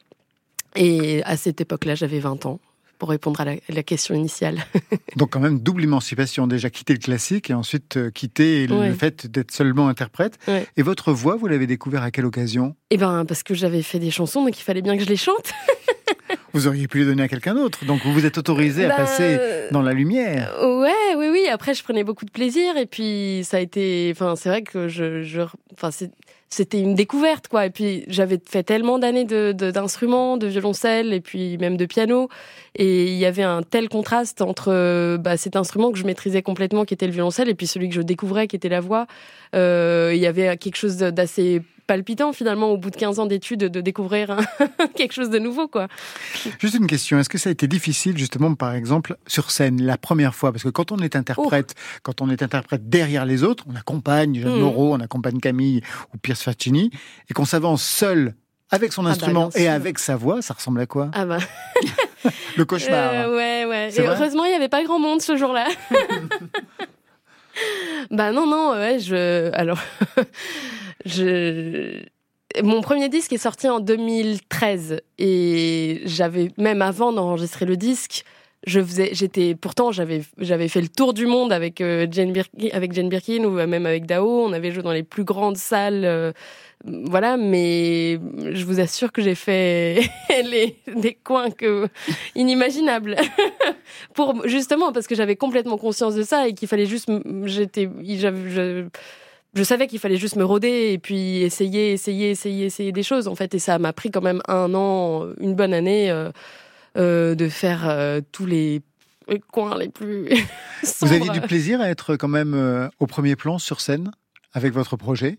[0.76, 2.60] Et à cette époque-là, j'avais 20 ans
[2.98, 4.66] pour répondre à la, question initiale.
[5.16, 9.28] Donc quand même double émancipation, déjà quitter le classique et ensuite euh, quitter le fait
[9.28, 10.40] d'être seulement interprète.
[10.76, 12.76] Et votre voix, vous l'avez découvert à quelle occasion?
[12.90, 15.16] Eh ben parce que j'avais fait des chansons, donc il fallait bien que je les
[15.16, 15.54] chante.
[16.54, 18.96] vous auriez pu les donner à quelqu'un d'autre, donc vous vous êtes autorisé à bah,
[18.96, 19.40] passer
[19.72, 20.56] dans la lumière.
[20.62, 21.48] Ouais, oui, oui.
[21.48, 24.88] Après, je prenais beaucoup de plaisir et puis ça a été, enfin, c'est vrai que
[24.88, 25.42] je, je
[25.74, 26.12] enfin, c'est
[26.50, 27.66] c'était une découverte quoi.
[27.66, 32.30] Et puis j'avais fait tellement d'années de, d'instruments de, violoncelle et puis même de piano.
[32.76, 36.86] Et il y avait un tel contraste entre bah, cet instrument que je maîtrisais complètement
[36.86, 39.08] qui était le violoncelle et puis celui que je découvrais qui était la voix.
[39.56, 43.62] Euh, il y avait quelque chose d'assez palpitant finalement au bout de 15 ans d'études
[43.62, 44.38] de découvrir
[44.96, 45.88] quelque chose de nouveau quoi.
[46.60, 49.98] Juste une question, est-ce que ça a été difficile justement par exemple sur scène la
[49.98, 50.52] première fois?
[50.52, 51.74] Parce que quand on est interprète,
[52.04, 54.60] quand on est interprète derrière les autres, on accompagne Jeanne mmh.
[54.60, 55.82] Moreau, on accompagne Camille
[56.14, 56.92] ou Pierce Faccini
[57.30, 58.36] et qu'on s'avance seul
[58.70, 61.10] avec son ah bah, instrument et avec sa voix, ça ressemble à quoi?
[61.14, 61.40] Ah bah
[62.58, 63.12] le cauchemar.
[63.14, 63.90] Euh, ouais ouais.
[63.96, 65.68] Et heureusement, il n'y avait pas grand monde ce jour-là.
[68.12, 69.80] bah non non, ouais, je alors
[72.64, 78.24] mon premier disque est sorti en 2013 et j'avais même avant d'enregistrer le disque,
[78.66, 83.44] je faisais, j'étais, pourtant j'avais, j'avais fait le tour du monde avec euh, Jane Birkin,
[83.44, 84.28] ou même avec Dao.
[84.28, 86.32] On avait joué dans les plus grandes salles, euh,
[86.84, 87.38] voilà.
[87.38, 88.20] Mais
[88.52, 90.10] je vous assure que j'ai fait
[90.96, 91.50] des coins
[92.36, 93.16] inimaginables
[94.14, 97.10] pour justement parce que j'avais complètement conscience de ça et qu'il fallait juste,
[97.46, 98.86] j'étais, j'avais,
[99.54, 103.28] je savais qu'il fallait juste me roder et puis essayer, essayer, essayer, essayer des choses
[103.28, 103.56] en fait.
[103.56, 106.32] Et ça m'a pris quand même un an, une bonne année euh,
[106.98, 108.82] euh, de faire euh, tous les
[109.52, 110.30] coins les plus.
[111.02, 114.12] Vous aviez du plaisir à être quand même au premier plan sur scène
[114.54, 115.38] avec votre projet?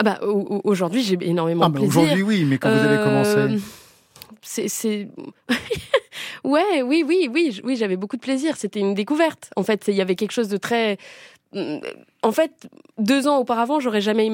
[0.00, 0.20] Ah bah,
[0.64, 2.02] Aujourd'hui, j'ai énormément ah, de plaisir.
[2.02, 3.60] Aujourd'hui, oui, mais quand vous avez commencé
[4.44, 5.08] c'est
[6.44, 9.94] ouais oui oui oui oui j'avais beaucoup de plaisir c'était une découverte en fait il
[9.94, 10.98] y avait quelque chose de très
[12.22, 14.30] en fait, deux ans auparavant, j'aurais jamais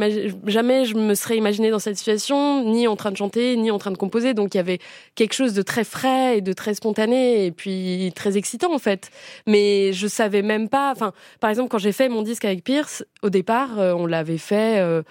[0.46, 3.78] jamais je me serais imaginé dans cette situation, ni en train de chanter, ni en
[3.78, 4.32] train de composer.
[4.32, 4.78] Donc il y avait
[5.14, 9.10] quelque chose de très frais et de très spontané et puis très excitant en fait.
[9.46, 10.92] Mais je savais même pas.
[10.92, 14.38] Enfin, par exemple, quand j'ai fait mon disque avec Pierce, au départ, euh, on l'avait
[14.38, 15.02] fait euh,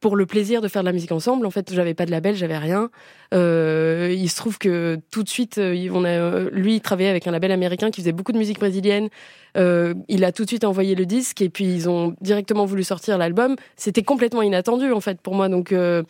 [0.00, 1.46] pour le plaisir de faire de la musique ensemble.
[1.46, 2.90] En fait, j'avais pas de label, j'avais rien.
[3.34, 7.10] Euh, il se trouve que tout de suite, euh, on a, euh, lui, il travaillait
[7.10, 9.10] avec un label américain qui faisait beaucoup de musique brésilienne.
[9.56, 12.82] Euh, il a tout de suite envoyé le disque et puis ils ont directement voulu
[12.82, 13.56] sortir l'album.
[13.76, 15.48] C'était complètement inattendu en fait pour moi.
[15.48, 16.02] Donc euh,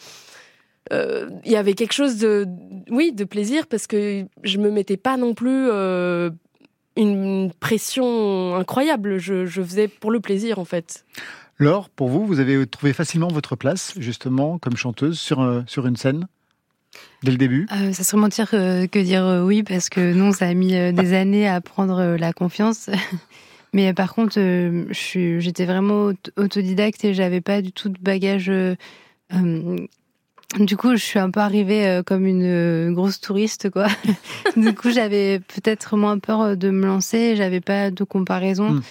[0.93, 2.47] euh, il y avait quelque chose de,
[2.91, 5.69] oui, de plaisir parce que je me mettais pas non plus
[6.97, 9.19] une pression incroyable.
[9.19, 11.05] Je, je faisais pour le plaisir en fait.
[11.61, 15.87] Laure, pour vous, vous avez trouvé facilement votre place, justement, comme chanteuse sur, euh, sur
[15.87, 16.27] une scène
[17.23, 17.69] Dès le début?
[17.71, 21.13] Euh, Ça serait mentir euh, que dire oui, parce que non, ça a mis des
[21.13, 22.89] années à prendre la confiance.
[23.75, 24.41] Mais par contre,
[24.91, 28.51] j'étais vraiment autodidacte et j'avais pas du tout de bagage.
[29.31, 33.87] du coup, je suis un peu arrivée comme une grosse touriste, quoi.
[34.57, 37.37] du coup, j'avais peut-être moins peur de me lancer.
[37.37, 38.71] J'avais pas de comparaison.
[38.71, 38.83] Hmm.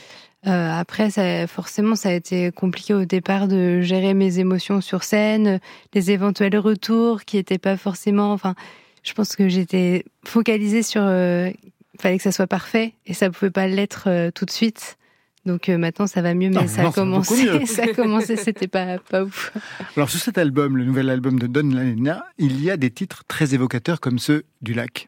[0.48, 5.04] Euh, après, ça, forcément, ça a été compliqué au départ de gérer mes émotions sur
[5.04, 5.60] scène,
[5.94, 8.32] les éventuels retours qui n'étaient pas forcément.
[8.32, 8.56] Enfin,
[9.04, 11.02] je pense que j'étais focalisée sur.
[11.04, 11.50] Euh,
[11.94, 14.98] il fallait que ça soit parfait et ça pouvait pas l'être euh, tout de suite.
[15.46, 18.36] Donc maintenant, ça va mieux, mais ça, a commencé, ça a commencé.
[18.36, 19.52] C'était pas pas ouf.
[19.96, 23.24] Alors sur cet album, le nouvel album de Don Lana, il y a des titres
[23.28, 25.08] très évocateurs comme ceux du lac.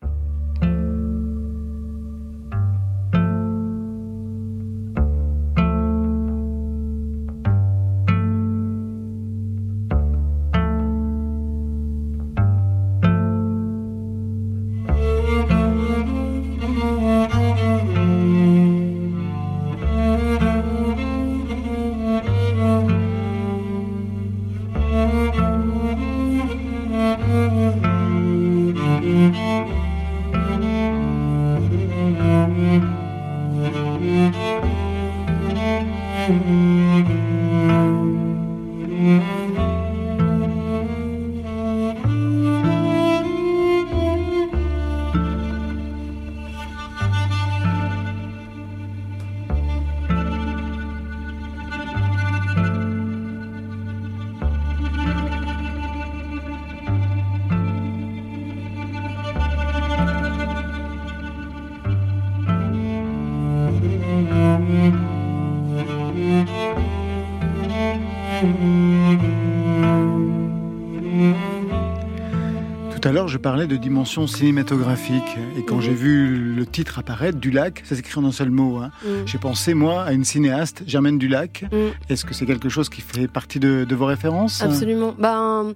[73.42, 75.38] Parlais de dimension cinématographique.
[75.58, 75.82] Et quand Mhm.
[75.82, 78.78] j'ai vu le titre apparaître, Dulac, ça s'écrit en un seul mot.
[78.78, 78.92] hein.
[79.04, 79.10] Mm.
[79.26, 81.64] J'ai pensé, moi, à une cinéaste, Germaine Dulac.
[81.72, 81.76] Mm.
[82.12, 84.62] Est-ce que c'est quelque chose qui fait partie de, de vos références?
[84.62, 85.14] Absolument.
[85.18, 85.74] Ben,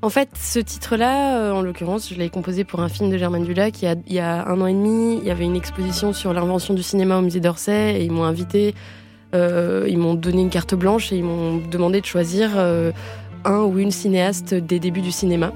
[0.00, 3.44] en fait, ce titre-là, euh, en l'occurrence, je l'ai composé pour un film de Germaine
[3.44, 3.82] Dulac.
[3.82, 6.12] Il y, a, il y a un an et demi, il y avait une exposition
[6.12, 8.74] sur l'invention du cinéma au musée d'Orsay et ils m'ont invité.
[9.34, 12.92] euh, ils m'ont donné une carte blanche et ils m'ont demandé de choisir euh,
[13.44, 15.52] un ou une cinéaste des débuts du cinéma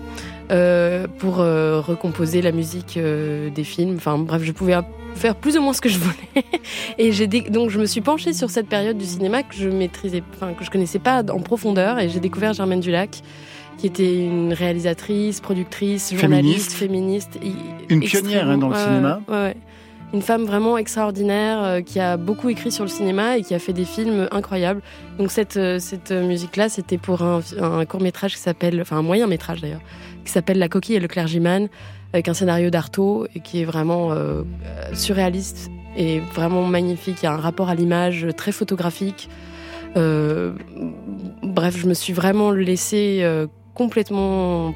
[0.53, 3.95] euh, pour euh, recomposer la musique euh, des films.
[3.97, 4.77] Enfin, bref, je pouvais
[5.15, 6.45] faire plus ou moins ce que je voulais.
[6.99, 10.23] Et j'ai donc je me suis penchée sur cette période du cinéma que je maîtrisais,
[10.35, 13.23] enfin que je connaissais pas en profondeur, et j'ai découvert Germaine Dulac,
[13.79, 17.39] qui était une réalisatrice, productrice, journaliste, féministe,
[17.89, 19.21] Une pionnière, hein, dans le cinéma.
[19.29, 19.57] ouais, ouais.
[20.13, 23.59] Une femme vraiment extraordinaire euh, qui a beaucoup écrit sur le cinéma et qui a
[23.59, 24.83] fait des films incroyables.
[25.19, 27.41] Donc cette, euh, cette musique-là, c'était pour un,
[27.87, 29.81] court métrage qui s'appelle, enfin un moyen métrage d'ailleurs,
[30.25, 31.69] qui s'appelle La coquille et le clergyman,
[32.13, 34.43] avec un scénario d'Artaud et qui est vraiment euh,
[34.93, 37.19] surréaliste et vraiment magnifique.
[37.23, 39.29] Il y a un rapport à l'image très photographique.
[39.97, 40.53] Euh,
[41.43, 44.75] bref, je me suis vraiment laissée euh, complètement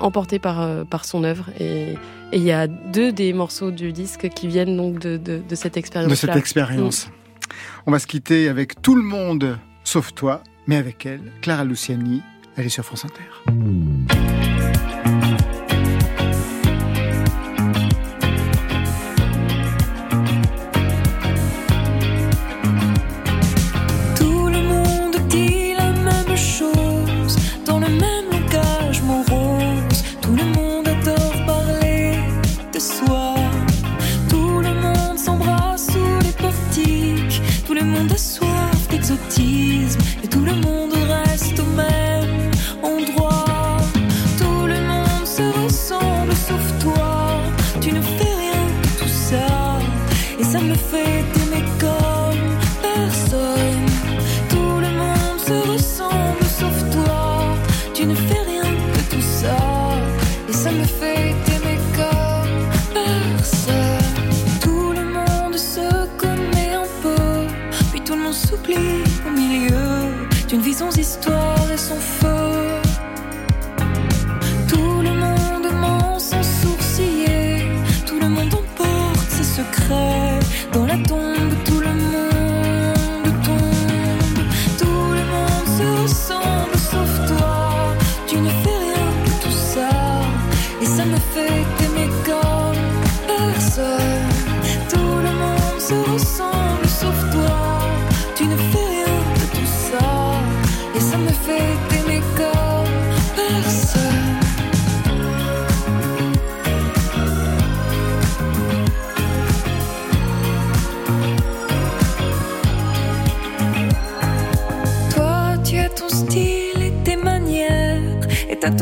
[0.00, 1.50] emportée par, euh, par son œuvre.
[1.60, 1.94] Et
[2.32, 5.54] et il y a deux des morceaux du disque qui viennent donc de, de, de
[5.54, 6.10] cette expérience.
[6.10, 7.08] de cette expérience.
[7.86, 12.22] On va se quitter avec tout le monde, sauf toi, mais avec elle, Clara Luciani.
[12.56, 13.22] Elle est sur France Inter.
[68.32, 70.08] Monde s'oublie au milieu
[70.48, 72.80] d'une sans histoire et sans feu.
[74.68, 77.66] Tout le monde ment sans sourciller.
[78.06, 80.38] Tout le monde emporte ses secrets.
[80.72, 81.52] Dans la tombe,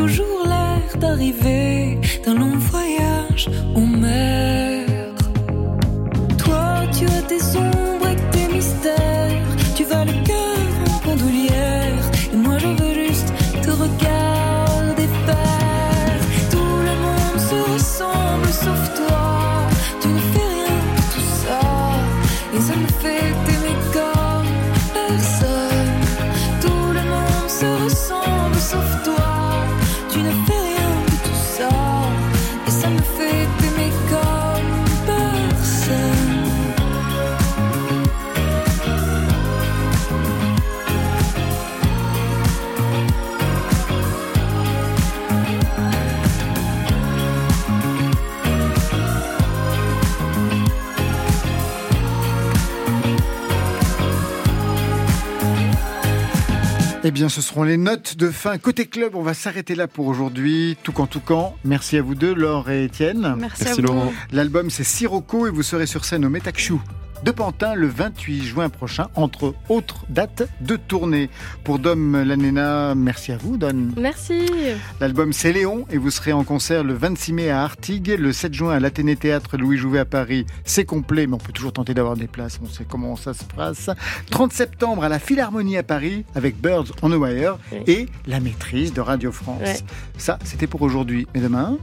[0.01, 4.60] toujours l'air d'arriver d'un long voyage en mer.
[57.11, 58.57] Eh bien, ce seront les notes de fin.
[58.57, 60.77] Côté club, on va s'arrêter là pour aujourd'hui.
[60.85, 61.57] Tout camp, tout camp.
[61.65, 63.35] Merci à vous deux, Laure et Étienne.
[63.37, 63.83] Merci Merci, à vous.
[63.83, 64.13] Laurent.
[64.31, 66.75] L'album, c'est Sirocco et vous serez sur scène au Metakshu
[67.25, 71.31] de Pantin le 28 juin prochain, entre autres dates de tournée.
[71.65, 73.91] Pour Dom Lanena, merci à vous, Don.
[73.97, 74.47] Merci.
[75.01, 78.55] L'album c'est Léon et vous serez en concert le 26 mai à Artigues, le 7
[78.55, 80.47] juin à l'Athénée Théâtre Louis Jouvet à Paris.
[80.65, 83.45] C'est complet, mais on peut toujours tenter d'avoir des places, on sait comment ça se
[83.45, 83.91] passe.
[84.31, 88.93] 30 septembre à la Philharmonie à Paris avec Birds on a Wire et la maîtrise
[88.93, 89.63] de Radio France.
[89.63, 89.77] Ouais.
[90.17, 91.27] Ça, c'était pour aujourd'hui.
[91.35, 91.79] Mais demain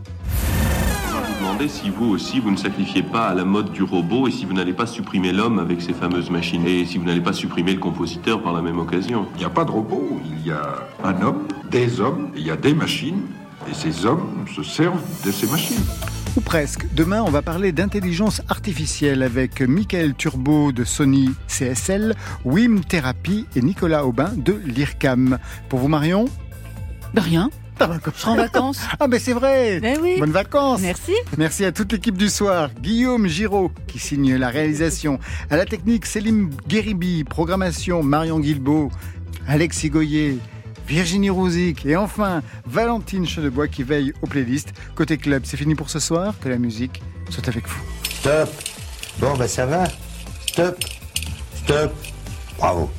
[1.66, 4.54] Si vous aussi vous ne sacrifiez pas à la mode du robot et si vous
[4.54, 7.80] n'allez pas supprimer l'homme avec ces fameuses machines et si vous n'allez pas supprimer le
[7.80, 9.26] compositeur par la même occasion.
[9.36, 12.52] Il n'y a pas de robot, il y a un homme, des hommes, il y
[12.52, 13.22] a des machines
[13.70, 15.84] Et ces hommes se servent de ces machines.
[16.38, 16.86] Ou presque.
[16.94, 23.62] Demain, on va parler d'intelligence artificielle avec Michael Turbo de Sony CSL, Wim Therapy et
[23.62, 25.40] Nicolas Aubin de l'IRCAM.
[25.68, 26.26] Pour vous, Marion?
[27.14, 27.50] De rien.
[27.80, 28.80] Je serai en vacances.
[29.00, 30.16] Ah, mais c'est vrai Ben oui.
[30.20, 31.14] Bonnes vacances Merci.
[31.38, 32.70] Merci à toute l'équipe du soir.
[32.82, 35.20] Guillaume Giraud, qui signe la réalisation.
[35.50, 37.24] À la technique, Céline Guéribi.
[37.24, 38.92] Programmation, Marion Guilbeault.
[39.48, 40.38] Alexis Goyer.
[40.88, 41.86] Virginie Rouzic.
[41.86, 44.74] Et enfin, Valentine Chedebois qui veille aux playlists.
[44.96, 46.34] Côté club, c'est fini pour ce soir.
[46.42, 47.82] Que la musique soit avec vous.
[48.10, 48.50] Stop.
[49.20, 49.84] Bon, bah ça va.
[50.48, 50.78] Stop.
[51.56, 51.94] Stop.
[52.58, 52.90] Bravo.